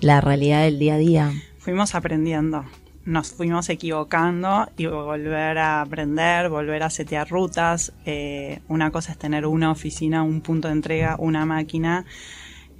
la 0.00 0.22
realidad 0.22 0.62
del 0.62 0.78
día 0.78 0.94
a 0.94 0.96
día. 0.96 1.32
fuimos 1.58 1.94
aprendiendo, 1.94 2.64
nos 3.04 3.32
fuimos 3.32 3.68
equivocando 3.68 4.66
y 4.78 4.86
volver 4.86 5.58
a 5.58 5.82
aprender, 5.82 6.48
volver 6.48 6.84
a 6.84 6.88
setear 6.88 7.28
rutas. 7.28 7.92
Eh, 8.06 8.60
una 8.66 8.90
cosa 8.90 9.12
es 9.12 9.18
tener 9.18 9.44
una 9.44 9.70
oficina, 9.70 10.22
un 10.22 10.40
punto 10.40 10.68
de 10.68 10.72
entrega, 10.72 11.16
una 11.18 11.44
máquina. 11.44 12.06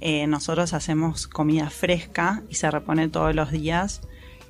Eh, 0.01 0.25
nosotros 0.25 0.73
hacemos 0.73 1.27
comida 1.27 1.69
fresca 1.69 2.41
y 2.49 2.55
se 2.55 2.71
repone 2.71 3.07
todos 3.09 3.35
los 3.35 3.51
días, 3.51 4.01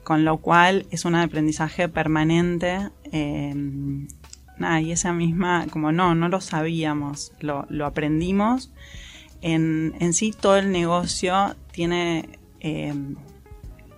con 0.08 0.24
lo 0.24 0.38
cual 0.38 0.86
es 0.89 1.04
un 1.04 1.15
aprendizaje 1.15 1.89
permanente. 1.89 2.91
eh, 3.12 3.54
nada, 4.58 4.80
y 4.80 4.93
esa 4.93 5.12
misma, 5.12 5.67
como 5.70 5.91
no, 5.91 6.15
no 6.15 6.30
lo 6.30 6.39
sabíamos, 6.39 7.34
lo, 7.41 7.86
aprendimos. 7.86 8.72
En, 9.41 9.96
en 10.00 10.13
sí 10.13 10.32
todo 10.32 10.56
el 10.56 10.72
negocio 10.72 11.58
tiene 11.74 12.30
eh, 12.62 12.93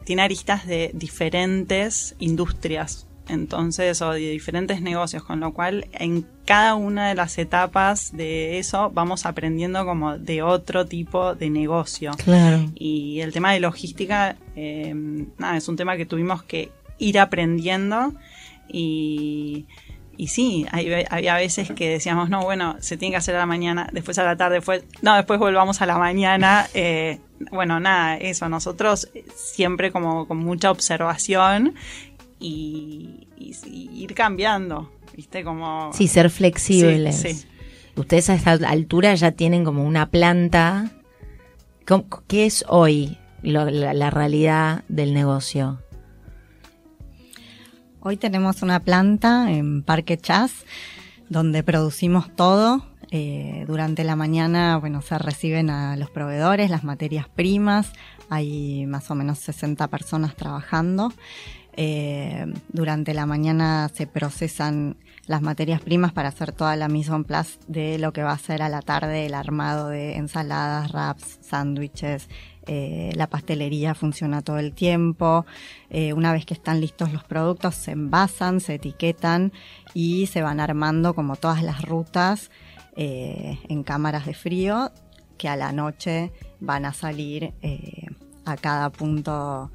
tiene 0.03 0.23
aristas 0.23 0.65
de 0.65 0.89
diferentes 0.95 2.15
industrias, 2.17 3.05
entonces, 3.29 4.01
o 4.01 4.11
de 4.11 4.19
diferentes 4.31 4.81
negocios, 4.81 5.23
con 5.23 5.39
lo 5.39 5.53
cual 5.53 5.87
en 5.93 6.25
cada 6.45 6.75
una 6.75 7.07
de 7.09 7.15
las 7.15 7.37
etapas 7.37 8.11
de 8.15 8.59
eso 8.59 8.89
vamos 8.93 9.25
aprendiendo 9.25 9.85
como 9.85 10.17
de 10.17 10.41
otro 10.41 10.85
tipo 10.85 11.35
de 11.35 11.49
negocio. 11.49 12.11
Claro. 12.23 12.65
Y 12.75 13.21
el 13.21 13.31
tema 13.31 13.53
de 13.53 13.59
logística, 13.59 14.35
eh, 14.55 14.93
nada, 15.37 15.57
es 15.57 15.67
un 15.67 15.75
tema 15.75 15.95
que 15.97 16.05
tuvimos 16.05 16.43
que 16.43 16.71
ir 16.97 17.19
aprendiendo. 17.19 18.13
y, 18.71 19.65
y 20.17 20.27
sí, 20.27 20.65
hay- 20.71 21.05
había 21.09 21.35
veces 21.35 21.71
que 21.71 21.89
decíamos, 21.89 22.29
no, 22.29 22.41
bueno, 22.43 22.75
se 22.81 22.97
tiene 22.97 23.13
que 23.13 23.17
hacer 23.17 23.35
a 23.35 23.39
la 23.39 23.45
mañana, 23.45 23.89
después 23.93 24.19
a 24.19 24.23
la 24.23 24.35
tarde, 24.35 24.55
después, 24.55 24.83
no, 25.01 25.15
después 25.15 25.39
volvamos 25.39 25.81
a 25.81 25.85
la 25.85 25.97
mañana. 25.97 26.67
eh, 26.73 27.19
bueno, 27.51 27.79
nada, 27.79 28.17
eso, 28.17 28.49
nosotros 28.49 29.09
siempre 29.33 29.91
como 29.91 30.27
con 30.27 30.37
mucha 30.39 30.69
observación 30.71 31.73
y, 32.39 33.27
y- 33.37 33.55
y 33.67 34.03
ir 34.03 34.13
cambiando, 34.15 34.91
¿viste? 35.15 35.43
Como... 35.43 35.91
Sí, 35.93 36.07
ser 36.07 36.29
flexibles. 36.29 37.15
Sí, 37.17 37.33
sí. 37.33 37.47
Ustedes 37.95 38.29
a 38.29 38.35
esta 38.35 38.51
altura 38.53 39.13
ya 39.15 39.31
tienen 39.31 39.63
como 39.65 39.83
una 39.85 40.09
planta. 40.09 40.91
¿Cómo- 41.87 42.05
¿Qué 42.27 42.45
es 42.45 42.63
hoy 42.69 43.17
lo- 43.41 43.69
la, 43.69 43.93
la 43.93 44.09
realidad 44.09 44.83
del 44.87 45.13
negocio? 45.13 45.81
Hoy 48.01 48.17
tenemos 48.17 48.61
una 48.61 48.79
planta 48.79 49.51
en 49.51 49.83
Parque 49.83 50.17
Chas 50.17 50.51
donde 51.27 51.63
producimos 51.63 52.33
todo. 52.35 52.85
Eh, 53.11 53.65
durante 53.67 54.03
la 54.03 54.15
mañana, 54.15 54.77
bueno, 54.77 55.01
se 55.01 55.17
reciben 55.17 55.69
a 55.69 55.97
los 55.97 56.09
proveedores 56.11 56.69
las 56.69 56.83
materias 56.83 57.27
primas. 57.27 57.91
Hay 58.29 58.85
más 58.85 59.09
o 59.11 59.15
menos 59.15 59.39
60 59.39 59.87
personas 59.89 60.35
trabajando. 60.35 61.11
Eh, 61.81 62.45
durante 62.73 63.13
la 63.13 63.25
mañana 63.25 63.89
se 63.93 64.05
procesan 64.05 64.97
las 65.27 65.41
materias 65.41 65.79
primas 65.79 66.11
para 66.11 66.27
hacer 66.27 66.51
toda 66.51 66.75
la 66.75 66.89
mise 66.89 67.13
en 67.13 67.23
place 67.23 67.57
de 67.69 67.97
lo 67.97 68.11
que 68.11 68.21
va 68.21 68.33
a 68.33 68.37
ser 68.37 68.61
a 68.61 68.67
la 68.67 68.81
tarde 68.81 69.25
el 69.25 69.33
armado 69.33 69.87
de 69.87 70.17
ensaladas, 70.17 70.91
wraps, 70.91 71.39
sándwiches. 71.39 72.27
Eh, 72.67 73.13
la 73.15 73.27
pastelería 73.27 73.95
funciona 73.95 74.41
todo 74.41 74.59
el 74.59 74.73
tiempo. 74.73 75.45
Eh, 75.89 76.11
una 76.11 76.33
vez 76.33 76.45
que 76.45 76.53
están 76.53 76.81
listos 76.81 77.13
los 77.13 77.23
productos, 77.23 77.75
se 77.75 77.91
envasan, 77.91 78.59
se 78.59 78.73
etiquetan 78.73 79.53
y 79.93 80.25
se 80.27 80.41
van 80.41 80.59
armando 80.59 81.13
como 81.13 81.37
todas 81.37 81.63
las 81.63 81.81
rutas 81.83 82.51
en 82.97 83.83
cámaras 83.83 84.25
de 84.25 84.33
frío 84.33 84.91
que 85.37 85.47
a 85.47 85.55
la 85.55 85.71
noche 85.71 86.33
van 86.59 86.83
a 86.83 86.91
salir 86.91 87.53
a 88.43 88.57
cada 88.57 88.89
punto 88.89 89.71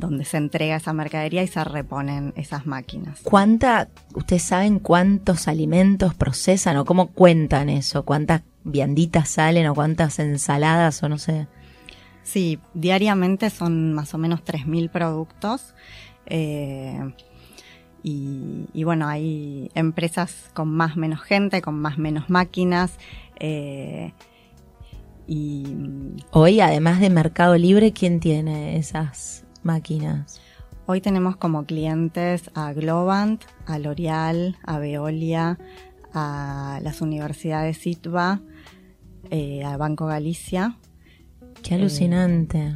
donde 0.00 0.24
se 0.24 0.36
entrega 0.38 0.76
esa 0.76 0.92
mercadería 0.92 1.42
y 1.42 1.46
se 1.46 1.62
reponen 1.62 2.32
esas 2.36 2.66
máquinas. 2.66 3.20
¿Cuánta, 3.22 3.88
ustedes 4.14 4.42
saben 4.42 4.78
cuántos 4.80 5.46
alimentos 5.48 6.14
procesan 6.14 6.76
o 6.78 6.84
cómo 6.84 7.08
cuentan 7.08 7.68
eso? 7.68 8.04
¿Cuántas 8.04 8.42
vianditas 8.64 9.28
salen 9.28 9.66
o 9.68 9.74
cuántas 9.74 10.18
ensaladas 10.18 11.02
o 11.02 11.08
no 11.08 11.18
sé? 11.18 11.46
Sí, 12.22 12.58
diariamente 12.74 13.50
son 13.50 13.92
más 13.94 14.12
o 14.14 14.18
menos 14.18 14.42
3.000 14.44 14.90
productos. 14.90 15.74
eh, 16.26 17.12
y, 18.02 18.66
y 18.72 18.84
bueno, 18.84 19.08
hay 19.08 19.70
empresas 19.74 20.50
con 20.54 20.68
más 20.68 20.96
menos 20.96 21.20
gente, 21.20 21.60
con 21.60 21.78
más 21.78 21.98
menos 21.98 22.30
máquinas. 22.30 22.92
eh, 23.38 24.12
y 25.26 25.64
Hoy, 26.32 26.60
además 26.60 26.98
de 27.00 27.10
Mercado 27.10 27.56
Libre, 27.56 27.92
¿quién 27.92 28.18
tiene 28.18 28.76
esas 28.78 29.44
máquinas? 29.62 30.40
hoy 30.86 31.00
tenemos 31.00 31.36
como 31.36 31.66
clientes 31.66 32.50
a 32.54 32.72
Globant, 32.72 33.44
a 33.66 33.78
L'Oreal, 33.78 34.56
a 34.64 34.78
Veolia, 34.80 35.56
a 36.12 36.80
las 36.82 37.00
universidades 37.00 37.78
SITBA, 37.78 38.40
eh, 39.30 39.62
a 39.62 39.76
Banco 39.76 40.06
Galicia. 40.06 40.76
Qué 41.62 41.76
alucinante. 41.76 42.74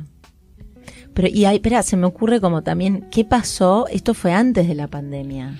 Pero, 1.12 1.26
y 1.26 1.44
ahí, 1.44 1.56
espera, 1.56 1.82
se 1.82 1.96
me 1.96 2.06
ocurre 2.06 2.40
como 2.40 2.62
también, 2.62 3.08
¿qué 3.10 3.24
pasó? 3.24 3.88
Esto 3.88 4.14
fue 4.14 4.32
antes 4.32 4.68
de 4.68 4.76
la 4.76 4.86
pandemia. 4.86 5.58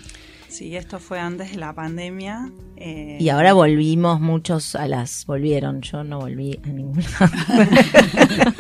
Sí, 0.49 0.77
esto 0.77 1.01
fue 1.01 1.19
antes 1.19 1.51
de 1.51 1.57
la 1.59 1.73
pandemia. 1.73 2.53
eh, 2.77 3.17
Y 3.19 3.29
ahora 3.31 3.53
volvimos 3.55 4.21
muchos 4.21 4.77
a 4.77 4.87
las, 4.87 5.27
volvieron, 5.27 5.81
yo 5.81 6.05
no 6.05 6.21
volví 6.21 6.61
a 6.63 6.69
ningún 6.69 7.03
lado. 7.19 7.33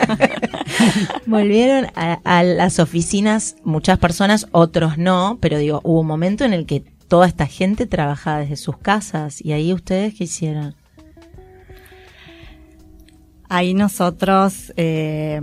Volvieron 1.26 1.86
a, 1.94 2.42
las 2.42 2.78
oficinas 2.78 3.56
muchas 3.64 3.98
personas, 3.98 4.46
otros 4.52 4.98
no, 4.98 5.38
pero 5.40 5.58
digo, 5.58 5.80
hubo 5.84 6.00
un 6.00 6.06
momento 6.06 6.44
en 6.44 6.52
el 6.52 6.66
que 6.66 6.80
toda 7.08 7.26
esta 7.26 7.46
gente 7.46 7.86
trabajaba 7.86 8.40
desde 8.40 8.56
sus 8.56 8.78
casas 8.78 9.44
y 9.44 9.52
ahí 9.52 9.72
ustedes 9.72 10.14
qué 10.14 10.24
hicieron. 10.24 10.74
Ahí 13.48 13.74
nosotros, 13.74 14.72
eh, 14.76 15.40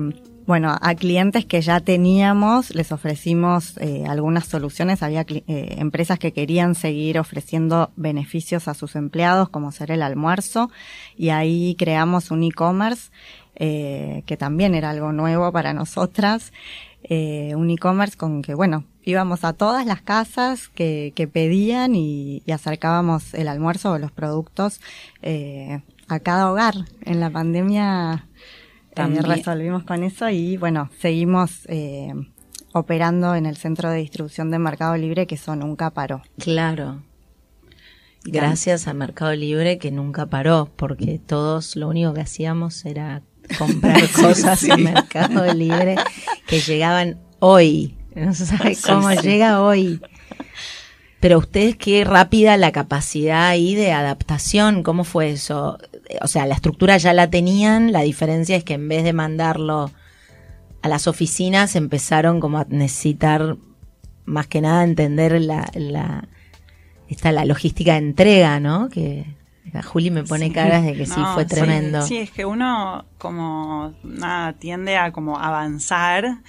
bueno, 0.47 0.75
a 0.81 0.95
clientes 0.95 1.45
que 1.45 1.61
ya 1.61 1.79
teníamos 1.79 2.75
les 2.75 2.91
ofrecimos 2.91 3.77
eh, 3.77 4.03
algunas 4.07 4.47
soluciones. 4.47 5.03
Había 5.03 5.21
eh, 5.29 5.43
empresas 5.77 6.19
que 6.19 6.33
querían 6.33 6.75
seguir 6.75 7.19
ofreciendo 7.19 7.91
beneficios 7.95 8.67
a 8.67 8.73
sus 8.73 8.95
empleados, 8.95 9.49
como 9.49 9.71
ser 9.71 9.91
el 9.91 10.01
almuerzo, 10.01 10.71
y 11.15 11.29
ahí 11.29 11.75
creamos 11.77 12.31
un 12.31 12.43
e-commerce 12.43 13.11
eh, 13.55 14.23
que 14.25 14.37
también 14.37 14.75
era 14.75 14.89
algo 14.89 15.11
nuevo 15.11 15.51
para 15.51 15.73
nosotras. 15.73 16.51
Eh, 17.03 17.53
un 17.55 17.69
e-commerce 17.71 18.15
con 18.15 18.41
que, 18.41 18.53
bueno, 18.53 18.85
íbamos 19.03 19.43
a 19.43 19.53
todas 19.53 19.85
las 19.85 20.01
casas 20.01 20.69
que, 20.69 21.13
que 21.15 21.27
pedían 21.27 21.95
y, 21.95 22.43
y 22.45 22.51
acercábamos 22.51 23.33
el 23.33 23.47
almuerzo 23.47 23.93
o 23.93 23.97
los 23.97 24.11
productos 24.11 24.79
eh, 25.21 25.81
a 26.07 26.19
cada 26.19 26.51
hogar. 26.51 26.75
En 27.01 27.19
la 27.19 27.29
pandemia 27.29 28.27
eh, 28.91 28.93
También. 28.93 29.23
resolvimos 29.23 29.83
con 29.83 30.03
eso 30.03 30.29
y, 30.29 30.57
bueno, 30.57 30.89
seguimos 30.99 31.65
eh, 31.67 32.13
operando 32.73 33.35
en 33.35 33.45
el 33.45 33.57
centro 33.57 33.89
de 33.89 33.97
distribución 33.97 34.51
de 34.51 34.59
Mercado 34.59 34.95
Libre 34.97 35.25
que 35.25 35.35
eso 35.35 35.55
nunca 35.55 35.89
paró. 35.89 36.21
Claro. 36.37 37.03
Gracias 38.23 38.87
a 38.87 38.93
Mercado 38.93 39.33
Libre 39.33 39.79
que 39.79 39.89
nunca 39.89 40.27
paró, 40.27 40.69
porque 40.75 41.17
todos 41.17 41.75
lo 41.75 41.87
único 41.87 42.13
que 42.13 42.21
hacíamos 42.21 42.85
era 42.85 43.23
comprar 43.57 44.09
cosas 44.21 44.63
en 44.63 44.83
Mercado 44.83 45.53
Libre 45.53 45.95
que 46.47 46.59
llegaban 46.59 47.19
hoy. 47.39 47.97
No 48.15 48.33
se 48.33 48.45
sabe 48.45 48.77
cómo 48.85 49.11
llega 49.11 49.61
hoy. 49.61 50.01
Pero 51.19 51.37
ustedes 51.37 51.75
qué 51.75 52.03
rápida 52.03 52.57
la 52.57 52.71
capacidad 52.71 53.47
ahí 53.47 53.75
de 53.75 53.91
adaptación, 53.91 54.81
¿cómo 54.81 55.03
fue 55.03 55.31
eso? 55.31 55.77
O 56.21 56.27
sea, 56.27 56.47
la 56.47 56.55
estructura 56.55 56.97
ya 56.97 57.13
la 57.13 57.29
tenían, 57.29 57.91
la 57.91 58.01
diferencia 58.01 58.55
es 58.55 58.63
que 58.63 58.73
en 58.73 58.89
vez 58.89 59.03
de 59.03 59.13
mandarlo 59.13 59.91
a 60.81 60.87
las 60.87 61.07
oficinas 61.07 61.75
empezaron 61.75 62.39
como 62.39 62.57
a 62.57 62.65
necesitar 62.69 63.55
más 64.25 64.47
que 64.47 64.61
nada 64.61 64.83
entender 64.83 65.39
la, 65.41 65.69
la 65.75 66.27
esta 67.07 67.31
la 67.31 67.45
logística 67.45 67.93
de 67.93 67.99
entrega, 67.99 68.59
¿no? 68.59 68.89
Que 68.89 69.25
Juli 69.83 70.11
me 70.11 70.23
pone 70.23 70.47
Sí. 70.47 70.53
caras 70.53 70.83
de 70.83 70.93
que 70.93 71.05
sí 71.05 71.13
No, 71.19 71.33
fue 71.33 71.45
tremendo. 71.45 72.01
Sí, 72.01 72.17
es 72.17 72.31
que 72.31 72.45
uno 72.45 73.05
como 73.17 73.93
nada 74.03 74.53
tiende 74.53 74.97
a 74.97 75.11
como 75.11 75.37
avanzar. 75.39 76.39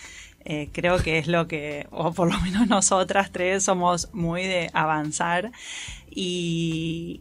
eh, 0.44 0.70
creo 0.72 0.98
que 0.98 1.18
es 1.18 1.28
lo 1.28 1.46
que, 1.46 1.86
o 1.92 2.12
por 2.12 2.28
lo 2.32 2.40
menos 2.40 2.66
nosotras 2.66 3.30
tres 3.30 3.62
somos 3.62 4.08
muy 4.12 4.42
de 4.42 4.70
avanzar 4.74 5.52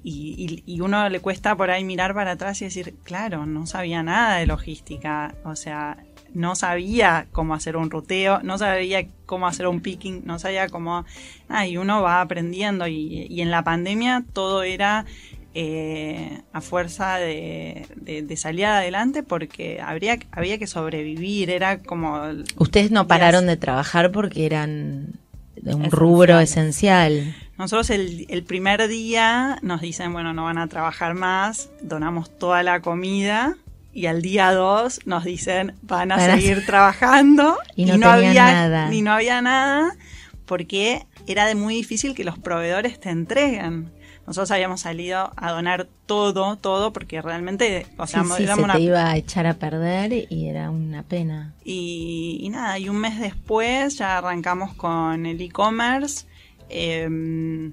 y- 0.04 0.64
y 0.66 0.82
uno 0.82 1.08
le 1.10 1.20
cuesta 1.20 1.56
por 1.56 1.70
ahí 1.70 1.84
mirar 1.84 2.14
para 2.14 2.32
atrás 2.32 2.62
y 2.62 2.66
decir, 2.66 2.96
claro, 3.04 3.46
no 3.46 3.66
sabía 3.68 4.04
nada 4.04 4.38
de 4.38 4.48
logística, 4.48 5.36
o 5.44 5.56
sea, 5.56 5.98
no 6.34 6.56
sabía 6.56 7.28
cómo 7.32 7.54
hacer 7.54 7.76
un 7.78 7.92
ruteo, 7.92 8.40
no 8.42 8.58
sabía 8.58 9.06
cómo 9.26 9.48
hacer 9.48 9.68
un 9.68 9.82
picking, 9.82 10.24
no 10.26 10.40
sabía 10.40 10.70
cómo... 10.70 11.06
Ah, 11.50 11.68
y 11.68 11.78
uno 11.78 12.02
va 12.02 12.22
aprendiendo 12.22 12.88
y, 12.88 13.28
y 13.30 13.42
en 13.42 13.52
la 13.52 13.64
pandemia 13.64 14.24
todo 14.34 14.64
era 14.64 15.06
eh, 15.54 16.42
a 16.54 16.62
fuerza 16.62 17.16
de, 17.18 17.86
de- 17.96 18.22
de 18.22 18.38
salir 18.38 18.66
adelante 18.66 19.22
porque 19.24 19.82
habría, 19.82 20.18
había 20.32 20.58
que 20.58 20.68
sobrevivir, 20.68 21.50
era 21.50 21.80
como... 21.80 22.22
Ustedes 22.58 22.92
no 22.92 23.08
pararon 23.08 23.44
días- 23.44 23.52
de 23.52 23.58
trabajar 23.58 24.12
porque 24.12 24.46
eran 24.46 25.20
de 25.56 25.76
un 25.76 25.92
rubro 25.92 26.40
esencial. 26.40 27.36
Nosotros 27.58 27.90
el, 27.92 28.26
el 28.30 28.44
primer 28.44 28.88
día 28.88 29.60
nos 29.62 29.82
dicen, 29.82 30.14
bueno, 30.14 30.34
no 30.34 30.46
van 30.46 30.58
a 30.58 30.68
trabajar 30.68 31.14
más, 31.14 31.70
donamos 31.82 32.36
toda 32.40 32.64
la 32.64 32.80
comida 32.82 33.56
y 33.94 34.06
al 34.08 34.22
día 34.22 34.52
dos 34.54 35.02
nos 35.06 35.26
dicen, 35.26 35.76
van 35.84 36.12
a 36.14 36.18
Van 36.18 36.30
a- 36.32 36.36
seguir 36.40 36.66
trabajando 36.66 37.58
Y 37.76 37.86
no 37.86 37.92
tenían 37.92 38.10
había 38.10 38.34
nada. 38.52 38.94
y 38.94 39.02
no 39.02 39.12
había 39.12 39.42
nada 39.42 39.96
porque 40.46 41.06
era 41.28 41.46
de 41.46 41.56
muy 41.56 41.76
difícil 41.76 42.16
que 42.16 42.24
los 42.24 42.40
proveedores 42.40 43.00
te 43.00 43.10
entreguen. 43.10 43.92
Nosotros 44.28 44.52
habíamos 44.52 44.82
salido 44.82 45.32
a 45.36 45.52
donar 45.52 45.88
todo, 46.06 46.56
todo, 46.56 46.94
porque 46.94 47.22
realmente, 47.22 47.88
o 47.98 48.08
sea, 48.08 48.24
sí, 48.24 48.30
sí, 48.38 48.48
se 48.48 48.54
una 48.54 48.74
te 48.74 48.82
iba 48.82 49.10
a 49.10 49.18
echar 49.18 49.48
a 49.48 49.56
perder 49.56 50.14
y 50.30 50.48
era 50.48 50.70
una 50.70 51.04
pena. 51.04 51.54
y, 51.66 52.40
y 52.42 52.50
nada, 52.50 52.78
y 52.80 52.88
un 52.88 52.98
mes 52.98 53.20
después 53.20 53.98
ya 53.98 54.18
arrancamos 54.20 54.74
con 54.76 55.26
el 55.26 55.42
e-commerce. 55.42 56.26
eh, 56.70 57.72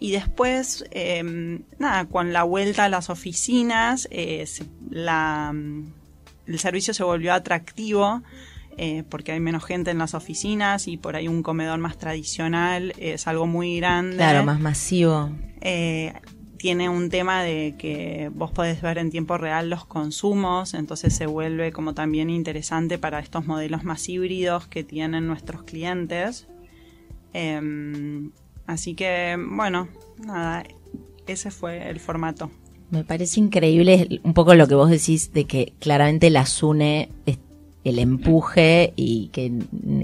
y 0.00 0.12
después, 0.12 0.84
eh, 0.92 1.60
nada, 1.78 2.04
con 2.06 2.32
la 2.32 2.44
vuelta 2.44 2.84
a 2.84 2.88
las 2.88 3.10
oficinas, 3.10 4.06
eh, 4.10 4.46
la, 4.90 5.52
mm, 5.52 5.92
el 6.46 6.58
servicio 6.58 6.94
se 6.94 7.02
volvió 7.02 7.34
atractivo. 7.34 8.22
Eh, 8.80 9.02
porque 9.08 9.32
hay 9.32 9.40
menos 9.40 9.64
gente 9.64 9.90
en 9.90 9.98
las 9.98 10.14
oficinas 10.14 10.86
y 10.86 10.96
por 10.96 11.16
ahí 11.16 11.26
un 11.26 11.42
comedor 11.42 11.80
más 11.80 11.98
tradicional 11.98 12.94
es 12.96 13.26
algo 13.26 13.48
muy 13.48 13.78
grande. 13.78 14.16
Claro, 14.16 14.44
más 14.44 14.60
masivo. 14.60 15.30
Eh, 15.60 16.12
tiene 16.58 16.88
un 16.88 17.10
tema 17.10 17.42
de 17.42 17.74
que 17.76 18.30
vos 18.32 18.52
podés 18.52 18.80
ver 18.80 18.98
en 18.98 19.10
tiempo 19.10 19.36
real 19.36 19.68
los 19.68 19.84
consumos, 19.84 20.74
entonces 20.74 21.12
se 21.12 21.26
vuelve 21.26 21.72
como 21.72 21.92
también 21.92 22.30
interesante 22.30 22.98
para 22.98 23.18
estos 23.18 23.46
modelos 23.46 23.82
más 23.82 24.08
híbridos 24.08 24.68
que 24.68 24.84
tienen 24.84 25.26
nuestros 25.26 25.64
clientes. 25.64 26.46
Em, 27.32 28.30
así 28.66 28.94
que, 28.94 29.36
bueno, 29.38 29.88
nada, 30.24 30.62
ese 31.26 31.50
fue 31.50 31.90
el 31.90 31.98
formato. 31.98 32.48
Me 32.90 33.02
parece 33.02 33.40
increíble 33.40 34.20
un 34.22 34.34
poco 34.34 34.54
lo 34.54 34.68
que 34.68 34.76
vos 34.76 34.88
decís 34.88 35.32
de 35.32 35.46
que 35.46 35.74
claramente 35.80 36.30
las 36.30 36.62
une 36.62 37.10
el 37.90 37.98
empuje 37.98 38.92
y 38.96 39.28
que 39.28 39.52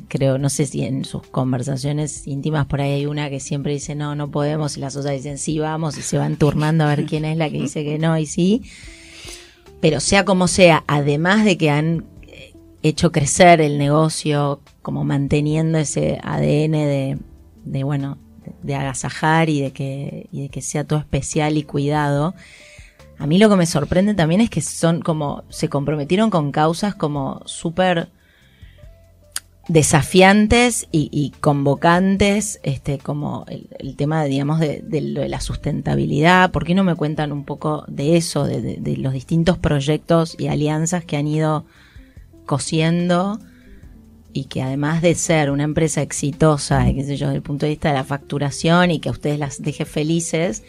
creo, 0.09 0.39
no 0.39 0.49
sé 0.49 0.67
si 0.67 0.85
en 0.85 1.05
sus 1.05 1.23
conversaciones 1.27 2.27
íntimas 2.27 2.67
por 2.67 2.81
ahí 2.81 2.93
hay 2.93 3.07
una 3.07 3.31
que 3.31 3.41
siempre 3.41 3.73
dice 3.73 3.95
no, 3.95 4.15
no 4.15 4.31
podemos 4.31 4.77
y 4.77 4.81
las 4.81 4.97
otras 4.97 5.15
dicen 5.15 5.39
sí, 5.39 5.59
vamos 5.59 5.99
y 5.99 6.03
se 6.03 6.19
van 6.19 6.37
turnando 6.37 6.85
a 6.85 6.89
ver 6.89 7.07
quién 7.07 7.25
es 7.25 7.37
la 7.37 7.51
que 7.51 7.61
dice 7.61 7.85
que 7.85 7.99
no 7.99 8.19
y 8.19 8.27
sí. 8.27 8.63
Pero 9.81 10.01
sea 10.01 10.25
como 10.25 10.49
sea, 10.49 10.85
además 10.87 11.45
de 11.45 11.59
que 11.59 11.71
han 11.71 12.07
eh, 12.23 12.55
hecho 12.83 13.13
crecer 13.13 13.61
el 13.61 13.79
negocio 13.79 14.61
como 14.83 15.05
manteniendo 15.05 15.79
ese 15.79 16.19
ADN 16.23 16.73
de, 16.73 17.19
de 17.65 17.85
bueno, 17.85 18.19
de, 18.63 18.75
agasajar 18.75 19.49
y 19.49 19.61
de 19.61 19.73
que, 19.73 20.29
y 20.33 20.43
de 20.43 20.49
que 20.49 20.63
sea 20.63 20.85
todo 20.85 20.99
especial 20.99 21.57
y 21.57 21.65
cuidado, 21.65 22.35
a 23.19 23.27
mí 23.27 23.39
lo 23.39 23.49
que 23.49 23.57
me 23.57 23.67
sorprende 23.67 24.15
también 24.15 24.41
es 24.41 24.51
que 24.51 24.61
son 24.61 25.01
como, 25.01 25.45
se 25.49 25.69
comprometieron 25.69 26.31
con 26.31 26.53
causas 26.53 26.95
como 26.95 27.43
súper 27.47 28.09
desafiantes 29.69 30.89
y, 30.93 31.33
convocantes, 31.41 32.61
este, 32.63 32.99
como 32.99 33.47
el, 33.49 33.97
tema, 33.97 34.25
digamos, 34.25 34.61
de, 34.61 34.83
de, 34.83 35.01
la 35.01 35.41
sustentabilidad. 35.41 36.51
¿Por 36.51 36.65
qué 36.65 36.75
no 36.75 36.85
me 36.85 36.95
cuentan 36.95 37.33
un 37.33 37.45
poco 37.45 37.85
de 37.89 38.17
eso, 38.17 38.45
de, 38.45 38.97
los 38.99 39.13
distintos 39.13 39.57
proyectos 39.57 40.37
y 40.39 40.49
alianzas 40.49 41.05
que 41.05 41.17
han 41.17 41.27
ido 41.27 41.65
cosiendo 42.47 43.39
y 44.35 44.45
que 44.47 44.63
además 44.63 45.01
de 45.01 45.15
ser 45.15 45.51
una 45.51 45.63
empresa 45.63 46.03
exitosa, 46.03 46.85
qué 46.93 47.05
sé 47.05 47.17
yo, 47.17 47.29
desde 47.29 47.37
el 47.37 47.43
punto 47.43 47.67
de 47.67 47.71
vista 47.71 47.89
de 47.89 47.95
la 47.95 48.05
facturación 48.05 48.91
y 48.91 48.99
que 48.99 49.09
a 49.09 49.13
ustedes 49.13 49.39
las 49.39 49.63
deje 49.63 49.85
felices, 49.85 50.63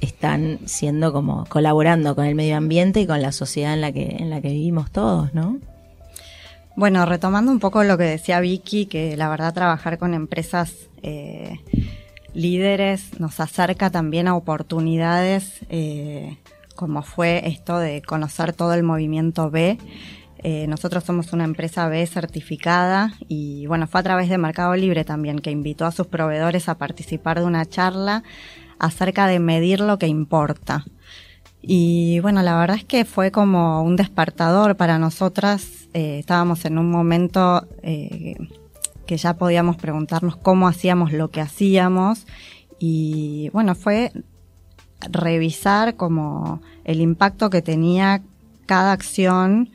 están 0.00 0.60
siendo 0.66 1.12
como 1.12 1.44
colaborando 1.46 2.14
con 2.14 2.24
el 2.24 2.34
medio 2.34 2.56
ambiente 2.56 3.00
y 3.00 3.06
con 3.06 3.22
la 3.22 3.32
sociedad 3.32 3.74
en 3.74 3.80
la 3.80 3.92
que, 3.92 4.16
en 4.18 4.30
la 4.30 4.40
que 4.40 4.48
vivimos 4.48 4.90
todos, 4.90 5.34
¿no? 5.34 5.58
Bueno, 6.76 7.04
retomando 7.04 7.52
un 7.52 7.58
poco 7.58 7.84
lo 7.84 7.98
que 7.98 8.04
decía 8.04 8.40
Vicky, 8.40 8.86
que 8.86 9.16
la 9.16 9.28
verdad 9.28 9.52
trabajar 9.52 9.98
con 9.98 10.14
empresas 10.14 10.88
eh, 11.02 11.58
líderes 12.32 13.18
nos 13.20 13.40
acerca 13.40 13.90
también 13.90 14.28
a 14.28 14.36
oportunidades, 14.36 15.60
eh, 15.68 16.38
como 16.76 17.02
fue 17.02 17.48
esto 17.48 17.78
de 17.78 18.02
conocer 18.02 18.52
todo 18.52 18.72
el 18.74 18.82
movimiento 18.82 19.50
B. 19.50 19.78
Eh, 20.42 20.66
nosotros 20.68 21.04
somos 21.04 21.34
una 21.34 21.44
empresa 21.44 21.86
B 21.88 22.06
certificada 22.06 23.12
y 23.28 23.66
bueno, 23.66 23.86
fue 23.86 24.00
a 24.00 24.04
través 24.04 24.30
de 24.30 24.38
Mercado 24.38 24.74
Libre 24.74 25.04
también 25.04 25.40
que 25.40 25.50
invitó 25.50 25.84
a 25.84 25.92
sus 25.92 26.06
proveedores 26.06 26.70
a 26.70 26.78
participar 26.78 27.40
de 27.40 27.44
una 27.44 27.66
charla 27.66 28.22
acerca 28.80 29.26
de 29.26 29.38
medir 29.38 29.80
lo 29.80 29.98
que 29.98 30.08
importa. 30.08 30.84
Y 31.62 32.20
bueno, 32.20 32.42
la 32.42 32.58
verdad 32.58 32.76
es 32.76 32.84
que 32.84 33.04
fue 33.04 33.30
como 33.30 33.82
un 33.82 33.96
despertador 33.96 34.76
para 34.76 34.98
nosotras. 34.98 35.88
Eh, 35.92 36.18
estábamos 36.20 36.64
en 36.64 36.78
un 36.78 36.90
momento 36.90 37.66
eh, 37.82 38.36
que 39.06 39.16
ya 39.16 39.34
podíamos 39.34 39.76
preguntarnos 39.76 40.36
cómo 40.36 40.66
hacíamos 40.66 41.12
lo 41.12 41.30
que 41.30 41.40
hacíamos. 41.40 42.26
Y 42.78 43.50
bueno, 43.52 43.74
fue 43.74 44.10
revisar 45.10 45.96
como 45.96 46.62
el 46.84 47.00
impacto 47.00 47.50
que 47.50 47.62
tenía 47.62 48.22
cada 48.66 48.92
acción, 48.92 49.70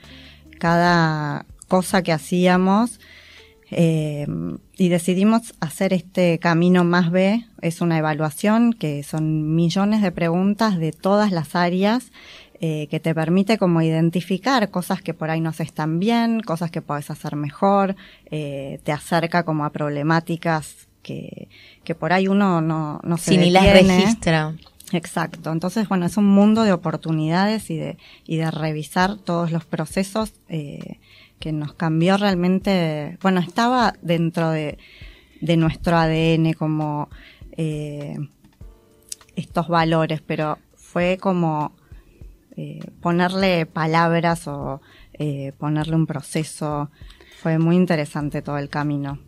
cada 0.59 1.45
cosa 1.67 2.01
que 2.01 2.11
hacíamos 2.11 2.99
eh, 3.77 4.25
y 4.77 4.87
decidimos 4.87 5.53
hacer 5.59 5.91
este 5.91 6.39
camino 6.39 6.85
más 6.85 7.11
B. 7.11 7.45
Es 7.61 7.81
una 7.81 7.97
evaluación 7.97 8.71
que 8.71 9.03
son 9.03 9.53
millones 9.53 10.01
de 10.01 10.13
preguntas 10.13 10.77
de 10.77 10.93
todas 10.93 11.33
las 11.33 11.57
áreas 11.57 12.13
eh, 12.61 12.87
que 12.89 13.01
te 13.01 13.13
permite 13.13 13.57
como 13.57 13.81
identificar 13.81 14.71
cosas 14.71 15.01
que 15.01 15.13
por 15.13 15.29
ahí 15.29 15.41
no 15.41 15.51
se 15.51 15.63
están 15.63 15.99
bien, 15.99 16.39
cosas 16.39 16.71
que 16.71 16.81
puedes 16.81 17.11
hacer 17.11 17.35
mejor, 17.35 17.97
eh, 18.31 18.79
te 18.85 18.93
acerca 18.93 19.43
como 19.43 19.65
a 19.65 19.71
problemáticas 19.71 20.87
que, 21.01 21.49
que 21.83 21.95
por 21.95 22.13
ahí 22.13 22.29
uno 22.29 22.61
no, 22.61 23.01
no 23.03 23.17
se 23.17 23.37
ni 23.37 23.49
las 23.49 23.65
registra. 23.65 24.55
Exacto. 24.91 25.51
Entonces, 25.51 25.87
bueno, 25.89 26.05
es 26.05 26.17
un 26.17 26.27
mundo 26.27 26.63
de 26.63 26.71
oportunidades 26.71 27.69
y 27.69 27.77
de, 27.77 27.97
y 28.25 28.37
de 28.37 28.51
revisar 28.51 29.17
todos 29.17 29.51
los 29.51 29.65
procesos 29.65 30.33
eh, 30.47 30.99
que 31.39 31.51
nos 31.51 31.73
cambió 31.73 32.17
realmente, 32.17 33.17
bueno, 33.21 33.39
estaba 33.39 33.95
dentro 34.01 34.51
de, 34.51 34.77
de 35.41 35.57
nuestro 35.57 35.97
ADN 35.97 36.53
como 36.53 37.09
eh, 37.57 38.17
estos 39.35 39.67
valores, 39.67 40.21
pero 40.21 40.57
fue 40.75 41.17
como 41.19 41.73
eh, 42.57 42.79
ponerle 43.01 43.65
palabras 43.65 44.47
o 44.47 44.81
eh, 45.13 45.51
ponerle 45.57 45.95
un 45.95 46.05
proceso. 46.05 46.89
Fue 47.41 47.59
muy 47.59 47.75
interesante 47.75 48.41
todo 48.41 48.57
el 48.57 48.69
camino. 48.69 49.19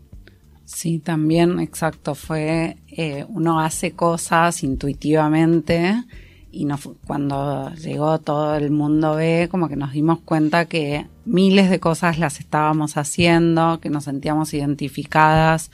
Sí, 0.68 1.00
también, 1.00 1.62
exacto. 1.62 2.14
Fue, 2.14 2.76
uno 3.30 3.62
hace 3.62 3.94
cosas 3.94 4.64
intuitivamente 4.64 6.04
y 6.52 6.68
cuando 7.06 7.72
llegó 7.76 8.20
todo 8.20 8.54
el 8.56 8.72
mundo 8.72 9.16
ve 9.16 9.48
como 9.50 9.70
que 9.70 9.78
nos 9.78 9.94
dimos 9.94 10.20
cuenta 10.20 10.66
que 10.66 11.08
miles 11.24 11.70
de 11.70 11.80
cosas 11.80 12.20
las 12.20 12.42
estábamos 12.42 12.98
haciendo, 12.98 13.80
que 13.80 13.90
nos 13.90 14.04
sentíamos 14.04 14.54
identificadas 14.54 15.72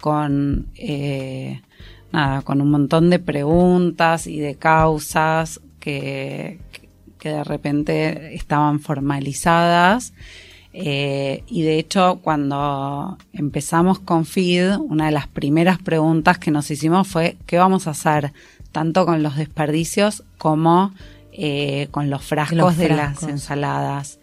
con, 0.00 0.66
eh, 0.74 1.62
nada, 2.10 2.42
con 2.42 2.60
un 2.60 2.72
montón 2.72 3.10
de 3.10 3.20
preguntas 3.20 4.26
y 4.26 4.40
de 4.40 4.56
causas 4.56 5.60
que, 5.78 6.58
que 7.20 7.28
de 7.28 7.44
repente 7.44 8.34
estaban 8.34 8.80
formalizadas. 8.80 10.12
Eh, 10.76 11.44
y 11.46 11.62
de 11.62 11.78
hecho, 11.78 12.18
cuando 12.20 13.16
empezamos 13.32 14.00
con 14.00 14.26
FID, 14.26 14.76
una 14.78 15.06
de 15.06 15.12
las 15.12 15.28
primeras 15.28 15.78
preguntas 15.78 16.38
que 16.38 16.50
nos 16.50 16.68
hicimos 16.68 17.06
fue, 17.06 17.36
¿qué 17.46 17.58
vamos 17.58 17.86
a 17.86 17.90
hacer? 17.90 18.32
tanto 18.72 19.06
con 19.06 19.22
los 19.22 19.36
desperdicios 19.36 20.24
como 20.36 20.92
eh, 21.30 21.86
con 21.92 22.10
los 22.10 22.24
frascos, 22.24 22.76
de 22.76 22.88
las 22.88 23.22
ensaladas. 23.22 24.18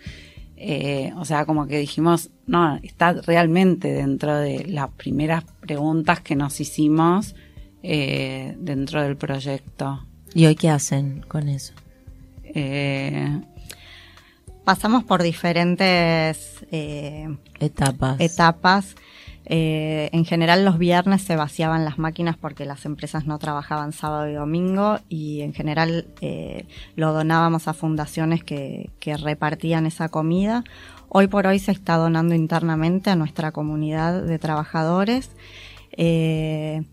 Eh, 0.58 1.14
o 1.16 1.24
sea, 1.24 1.46
como 1.46 1.68
que 1.68 1.80
dijimos, 1.80 2.32
no, 2.48 2.76
está 2.84 3.14
realmente 3.14 3.94
dentro 3.94 4.36
de 4.36 4.66
las 4.66 4.90
primeras 4.90 5.46
preguntas 5.62 6.20
que 6.20 6.36
nos 6.36 6.60
hicimos 6.60 7.34
dentro 7.82 9.02
del 9.02 9.16
proyecto. 9.16 10.06
¿Y 10.34 10.48
hoy 10.48 10.56
qué 10.56 10.70
hacen 10.70 11.24
con 11.30 11.48
eso? 11.48 11.74
Pasamos 14.72 15.04
por 15.04 15.22
diferentes 15.22 16.66
etapas. 17.60 18.22
etapas 18.22 18.96
eh, 19.44 20.10
en 20.14 20.24
general 20.24 20.64
los 20.64 20.78
viernes 20.78 21.24
se 21.24 21.36
vaciaban 21.36 21.84
las 21.84 22.00
máquinas 22.00 22.38
porque 22.38 22.64
las 22.64 22.86
empresas 22.86 23.26
no 23.26 23.38
trabajaban 23.38 23.92
sábado 23.92 24.30
y 24.30 24.34
domingo 24.34 25.00
y 25.10 25.42
en 25.42 25.54
general 25.54 26.08
eh, 26.22 26.68
lo 26.96 27.12
donábamos 27.12 27.68
a 27.68 27.74
fundaciones 27.74 28.46
que, 28.46 28.90
repartían 29.22 29.86
esa 29.88 30.08
comida. 30.08 30.64
Hoy 31.10 31.28
por 31.28 31.48
hoy 31.48 31.60
se 31.60 31.74
está 31.74 31.98
donando 31.98 32.34
internamente 32.34 33.10
a 33.10 33.18
nuestra 33.18 33.52
comunidad 33.52 34.24
de 34.24 34.40
trabajadores. 34.40 35.32
Eh, 35.98 36.84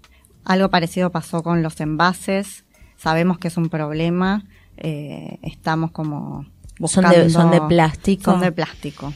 algo 0.44 0.68
parecido 0.68 1.12
pasó 1.12 1.44
con 1.44 1.62
los 1.62 1.80
envases. 1.80 2.64
Sabemos 2.96 3.38
que 3.38 3.46
es 3.46 3.56
un 3.56 3.68
problema. 3.68 4.42
estamos 4.76 5.92
como 5.92 6.44
buscando... 6.78 7.30
son 7.30 7.50
de 7.50 7.60
plástico. 7.62 8.30
Son 8.30 8.40
de 8.40 8.52
plástico 8.52 9.12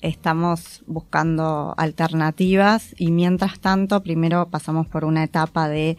estamos 0.00 0.82
buscando 0.86 1.74
alternativas 1.76 2.94
y 2.96 3.10
mientras 3.10 3.60
tanto 3.60 4.02
primero 4.02 4.48
pasamos 4.48 4.86
por 4.86 5.04
una 5.04 5.24
etapa 5.24 5.68
de 5.68 5.98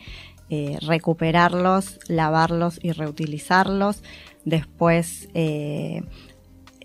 eh, 0.49 0.77
recuperarlos, 0.81 1.99
lavarlos 2.07 2.79
y 2.81 2.91
reutilizarlos. 2.91 4.03
Después 4.43 5.29
eh, 5.33 6.03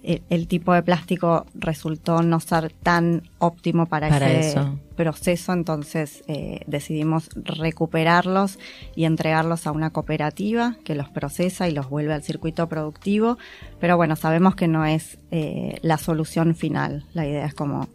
el, 0.07 0.47
tipo 0.47 0.73
de 0.73 0.83
plástico 0.83 1.47
resultó 1.55 2.23
no 2.23 2.39
ser 2.39 2.73
tan 2.73 3.29
óptimo 3.39 3.87
para, 3.87 4.09
ese, 4.09 4.61
proceso, 4.95 5.53
entonces 5.53 6.23
eh, 6.29 6.61
decidimos 6.69 7.29
recuperarlos 7.35 8.59
y 8.95 9.05
entregarlos 9.05 9.67
a 9.67 9.73
una 9.73 9.91
cooperativa 9.91 10.77
que 10.85 10.95
los 10.95 11.09
procesa 11.09 11.69
y 11.69 11.73
los 11.73 11.91
vuelve 11.91 12.15
al 12.15 12.23
circuito 12.23 12.69
productivo. 12.69 13.37
Pero 13.81 13.97
bueno, 13.97 14.15
sabemos 14.15 14.55
que 14.55 14.69
no 14.69 14.85
es 14.85 15.19
eh, 15.33 15.79
la 15.83 15.99
solución 15.99 16.55
final. 16.55 17.05
La 17.13 17.27
idea 17.27 17.45
es 17.45 17.55
como 17.55 17.89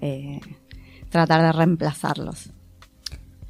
eh, 0.00 0.40
tratar 1.10 1.42
de 1.42 1.52
reemplazarlos. 1.52 2.50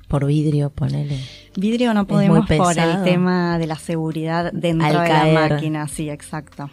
Por 0.06 0.26
vidrio, 0.26 0.70
ponele. 0.70 1.18
Vidrio 1.56 1.94
no 1.94 2.06
podemos 2.06 2.46
por 2.46 2.78
el 2.78 3.02
tema 3.04 3.58
de 3.58 3.66
la 3.66 3.76
seguridad 3.76 4.52
dentro 4.52 5.00
de 5.00 5.08
la 5.08 5.26
máquina, 5.48 5.88
sí, 5.88 6.10
exacto. 6.10 6.70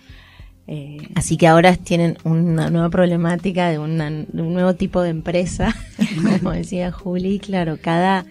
Eh, 0.68 0.98
Así 1.16 1.38
que 1.38 1.48
ahora 1.48 1.76
tienen 1.76 2.18
una 2.24 2.70
nueva 2.70 2.90
problemática 2.90 3.70
de, 3.70 3.80
un 3.80 4.28
nuevo 4.34 4.76
tipo 4.76 5.02
de 5.02 5.10
empresa, 5.10 5.76
como 6.40 6.52
decía 6.52 6.92
Juli, 6.92 7.40
claro, 7.40 7.78
cada... 7.82 8.26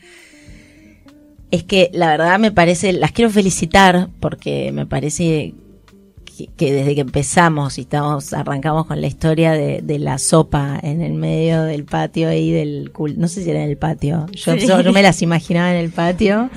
Es 1.50 1.64
que 1.64 1.90
la 1.92 2.08
verdad 2.08 2.38
me 2.38 2.50
parece, 2.50 2.94
las 2.94 3.12
quiero 3.12 3.30
felicitar 3.30 4.08
porque 4.20 4.72
me 4.72 4.86
parece 4.86 5.52
que, 6.56 6.72
desde 6.72 6.94
que 6.94 7.02
empezamos 7.02 7.76
y 7.76 7.82
estamos, 7.82 8.32
arrancamos 8.32 8.86
con 8.86 9.00
la 9.02 9.06
historia 9.06 9.52
de, 9.52 9.98
la 9.98 10.16
sopa 10.16 10.80
en 10.82 11.02
el 11.02 11.12
medio 11.12 11.62
del 11.62 11.84
patio 11.84 12.28
ahí 12.28 12.50
del 12.50 12.90
no 13.16 13.28
sé 13.28 13.44
si 13.44 13.50
era 13.50 13.62
en 13.62 13.68
el 13.68 13.76
patio, 13.76 14.26
yo, 14.32 14.56
yo 14.56 14.92
me 14.92 15.02
las 15.02 15.20
imaginaba 15.20 15.72
en 15.72 15.76
el 15.76 15.90
patio, 15.90 16.48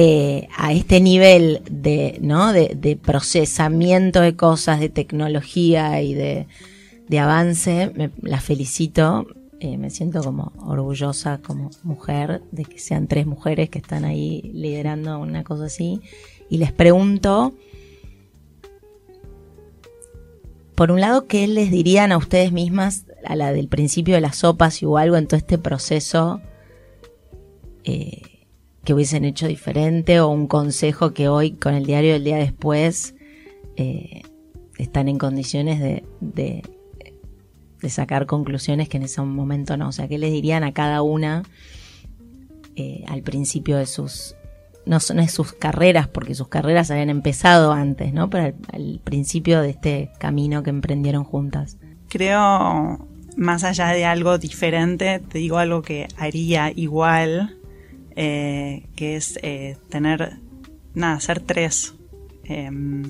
eh, 0.00 0.46
a 0.56 0.72
este 0.72 1.00
nivel 1.00 1.60
de, 1.68 2.18
¿no? 2.20 2.52
De, 2.52 2.96
procesamiento 3.02 4.20
de 4.20 4.36
cosas, 4.36 4.78
de 4.78 4.90
tecnología 4.90 6.00
y 6.00 6.14
de, 6.14 6.46
avance, 7.18 7.90
me, 7.96 8.12
la 8.22 8.40
felicito. 8.40 9.26
Eh, 9.58 9.76
me 9.76 9.90
siento 9.90 10.22
como 10.22 10.52
orgullosa 10.58 11.38
como 11.38 11.70
mujer 11.82 12.42
de 12.52 12.64
que 12.64 12.78
sean 12.78 13.08
tres 13.08 13.26
mujeres 13.26 13.70
que 13.70 13.80
están 13.80 14.04
ahí 14.04 14.52
liderando 14.54 15.18
una 15.18 15.42
cosa 15.42 15.64
así. 15.64 16.00
Y 16.48 16.58
les 16.58 16.70
pregunto, 16.70 17.54
por 20.76 20.92
un 20.92 21.00
lado, 21.00 21.26
¿qué 21.26 21.48
les 21.48 21.72
dirían 21.72 22.12
a 22.12 22.18
ustedes 22.18 22.52
mismas 22.52 23.04
a 23.24 23.34
la 23.34 23.52
del 23.52 23.66
principio 23.66 24.14
de 24.14 24.20
las 24.20 24.36
sopas 24.36 24.80
o 24.84 24.96
algo 24.96 25.16
en 25.16 25.26
todo 25.26 25.38
este 25.38 25.58
proceso 25.58 26.40
eh, 27.82 28.37
que 28.88 28.94
hubiesen 28.94 29.26
hecho 29.26 29.46
diferente 29.46 30.18
o 30.18 30.28
un 30.28 30.46
consejo 30.46 31.12
que 31.12 31.28
hoy 31.28 31.50
con 31.50 31.74
el 31.74 31.84
diario 31.84 32.14
del 32.14 32.24
día 32.24 32.38
después 32.38 33.14
eh, 33.76 34.22
están 34.78 35.08
en 35.08 35.18
condiciones 35.18 35.78
de, 35.78 36.04
de, 36.22 36.62
sacar 37.90 38.24
conclusiones 38.24 38.88
que 38.88 38.96
en 38.96 39.02
ese 39.02 39.20
momento 39.20 39.76
no? 39.76 39.88
O 39.88 39.92
sea, 39.92 40.08
¿qué 40.08 40.16
les 40.16 40.32
dirían 40.32 40.64
a 40.64 40.72
cada 40.72 41.02
una 41.02 41.42
eh, 42.76 43.04
al 43.08 43.20
principio 43.20 43.76
de 43.76 43.84
sus 43.84 44.36
no 44.86 45.00
son 45.00 45.28
sus 45.28 45.52
carreras, 45.52 46.08
porque 46.08 46.34
sus 46.34 46.48
carreras 46.48 46.90
habían 46.90 47.10
empezado 47.10 47.72
antes, 47.72 48.14
¿no? 48.14 48.30
Pero 48.30 48.56
al, 48.72 49.00
principio 49.04 49.60
de 49.60 49.68
este 49.68 50.12
camino 50.18 50.62
que 50.62 50.70
emprendieron 50.70 51.24
juntas. 51.24 51.76
Creo, 52.08 53.06
más 53.36 53.64
allá 53.64 53.88
de 53.88 54.06
algo 54.06 54.38
diferente, 54.38 55.18
te 55.28 55.36
digo 55.36 55.58
algo 55.58 55.82
que 55.82 56.08
haría 56.16 56.72
igual, 56.74 57.57
eh, 58.20 58.82
que 58.96 59.14
es 59.14 59.38
eh, 59.44 59.76
tener, 59.90 60.38
nada, 60.92 61.20
ser 61.20 61.38
tres. 61.38 61.94
Em, 62.42 63.04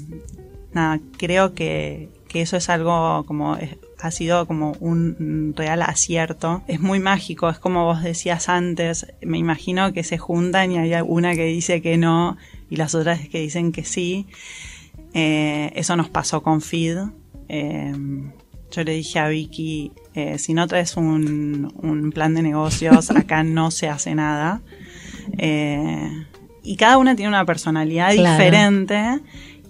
nada, 0.74 1.00
creo 1.16 1.54
que, 1.54 2.10
que 2.28 2.42
eso 2.42 2.58
es 2.58 2.68
algo 2.68 3.24
como 3.24 3.56
ha 4.00 4.10
sido 4.10 4.46
como 4.46 4.72
un 4.80 5.54
real 5.56 5.80
acierto. 5.80 6.62
Es 6.68 6.80
muy 6.80 7.00
mágico, 7.00 7.48
es 7.48 7.58
como 7.58 7.86
vos 7.86 8.02
decías 8.02 8.50
antes, 8.50 9.06
me 9.22 9.38
imagino 9.38 9.94
que 9.94 10.04
se 10.04 10.18
juntan 10.18 10.72
y 10.72 10.78
hay 10.78 10.92
una 11.06 11.34
que 11.34 11.46
dice 11.46 11.80
que 11.80 11.96
no 11.96 12.36
y 12.68 12.76
las 12.76 12.94
otras 12.94 13.26
que 13.28 13.40
dicen 13.40 13.72
que 13.72 13.84
sí. 13.84 14.26
Eh, 15.14 15.72
eso 15.74 15.96
nos 15.96 16.10
pasó 16.10 16.42
con 16.42 16.60
Feed. 16.60 16.98
Eh, 17.48 17.94
yo 18.70 18.84
le 18.84 18.92
dije 18.92 19.20
a 19.20 19.28
Vicky, 19.28 19.92
si 20.36 20.52
no 20.52 20.66
traes 20.66 20.98
un, 20.98 21.72
un, 21.80 22.12
plan 22.12 22.34
de 22.34 22.42
negocios, 22.42 23.10
acá 23.10 23.42
no 23.42 23.70
se 23.70 23.88
hace 23.88 24.14
nada. 24.14 24.60
Y 26.62 26.76
cada 26.76 26.98
una 26.98 27.16
tiene 27.16 27.28
una 27.28 27.44
personalidad 27.44 28.12
diferente 28.12 29.20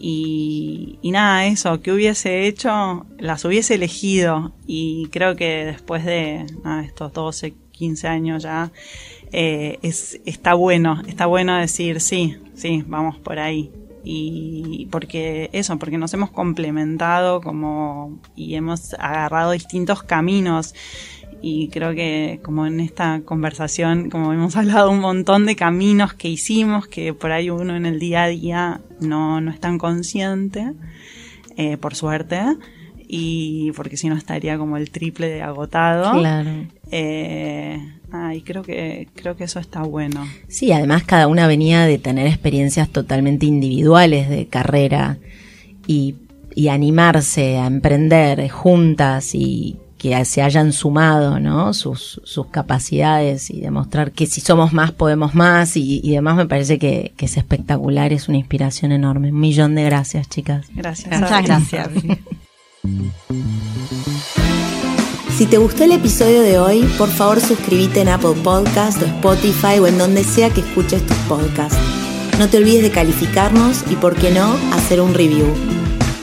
y, 0.00 0.98
nada, 1.02 1.46
eso, 1.46 1.80
que 1.80 1.92
hubiese 1.92 2.46
hecho, 2.46 3.06
las 3.18 3.44
hubiese 3.44 3.74
elegido. 3.74 4.52
Y 4.66 5.08
creo 5.10 5.36
que 5.36 5.64
después 5.64 6.04
de 6.04 6.46
estos 6.84 7.12
12, 7.12 7.54
15 7.72 8.08
años 8.08 8.42
ya, 8.42 8.70
eh, 9.32 9.78
es, 9.82 10.20
está 10.24 10.54
bueno, 10.54 11.02
está 11.06 11.26
bueno 11.26 11.56
decir 11.56 12.00
sí, 12.00 12.36
sí, 12.54 12.84
vamos 12.86 13.16
por 13.16 13.38
ahí. 13.38 13.70
Y 14.04 14.86
porque 14.90 15.50
eso, 15.52 15.78
porque 15.78 15.98
nos 15.98 16.14
hemos 16.14 16.30
complementado 16.30 17.40
como 17.40 18.18
y 18.36 18.54
hemos 18.54 18.94
agarrado 18.94 19.50
distintos 19.50 20.02
caminos 20.02 20.74
y 21.40 21.68
creo 21.68 21.94
que 21.94 22.40
como 22.42 22.66
en 22.66 22.80
esta 22.80 23.22
conversación, 23.24 24.10
como 24.10 24.32
hemos 24.32 24.56
hablado 24.56 24.90
un 24.90 25.00
montón 25.00 25.46
de 25.46 25.56
caminos 25.56 26.14
que 26.14 26.28
hicimos, 26.28 26.86
que 26.86 27.14
por 27.14 27.32
ahí 27.32 27.50
uno 27.50 27.76
en 27.76 27.86
el 27.86 27.98
día 27.98 28.24
a 28.24 28.28
día 28.28 28.80
no, 29.00 29.40
no 29.40 29.50
es 29.50 29.60
tan 29.60 29.78
consciente, 29.78 30.72
eh, 31.56 31.76
por 31.76 31.94
suerte, 31.94 32.40
y 33.08 33.72
porque 33.72 33.96
si 33.96 34.08
no 34.08 34.16
estaría 34.16 34.58
como 34.58 34.76
el 34.76 34.90
triple 34.90 35.28
de 35.28 35.42
agotado. 35.42 36.18
Claro. 36.18 36.50
Eh, 36.90 37.78
y 38.34 38.40
creo 38.42 38.62
que, 38.62 39.08
creo 39.14 39.36
que 39.36 39.44
eso 39.44 39.60
está 39.60 39.82
bueno. 39.82 40.26
Sí, 40.48 40.72
además 40.72 41.04
cada 41.04 41.26
una 41.26 41.46
venía 41.46 41.84
de 41.84 41.98
tener 41.98 42.26
experiencias 42.26 42.88
totalmente 42.88 43.46
individuales 43.46 44.28
de 44.28 44.46
carrera 44.46 45.18
y, 45.86 46.14
y 46.54 46.68
animarse 46.68 47.58
a 47.58 47.66
emprender 47.66 48.48
juntas 48.48 49.34
y 49.34 49.78
que 49.98 50.24
se 50.24 50.42
hayan 50.42 50.72
sumado 50.72 51.40
¿no? 51.40 51.74
sus, 51.74 52.20
sus 52.24 52.46
capacidades 52.46 53.50
y 53.50 53.60
demostrar 53.60 54.12
que 54.12 54.26
si 54.26 54.40
somos 54.40 54.72
más 54.72 54.92
podemos 54.92 55.34
más 55.34 55.76
y, 55.76 56.00
demás 56.10 56.36
me 56.36 56.46
parece 56.46 56.78
que, 56.78 57.12
es 57.18 57.36
espectacular, 57.36 58.12
es 58.12 58.28
una 58.28 58.38
inspiración 58.38 58.92
enorme. 58.92 59.30
Un 59.30 59.40
millón 59.40 59.74
de 59.74 59.84
gracias, 59.84 60.28
chicas. 60.28 60.66
Gracias. 60.74 61.20
Muchas 61.20 61.44
gracias. 61.44 61.88
Si 65.36 65.46
te 65.46 65.56
gustó 65.56 65.84
el 65.84 65.92
episodio 65.92 66.42
de 66.42 66.58
hoy, 66.58 66.82
por 66.98 67.08
favor 67.08 67.40
suscríbete 67.40 68.00
en 68.00 68.08
Apple 68.08 68.34
Podcast 68.42 69.00
o 69.00 69.04
Spotify 69.04 69.78
o 69.78 69.86
en 69.86 69.96
donde 69.96 70.24
sea 70.24 70.50
que 70.50 70.62
escuches 70.62 71.06
tus 71.06 71.16
podcasts. 71.28 71.78
No 72.40 72.48
te 72.48 72.56
olvides 72.56 72.82
de 72.82 72.90
calificarnos 72.90 73.84
y, 73.88 73.94
por 73.94 74.16
qué 74.16 74.32
no, 74.32 74.56
hacer 74.72 75.00
un 75.00 75.14
review. 75.14 75.46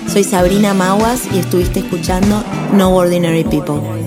Soy 0.07 0.23
Sabrina 0.23 0.73
Maguas 0.73 1.27
y 1.33 1.39
estuviste 1.39 1.79
escuchando 1.79 2.43
No 2.73 2.95
Ordinary 2.95 3.43
People. 3.43 4.04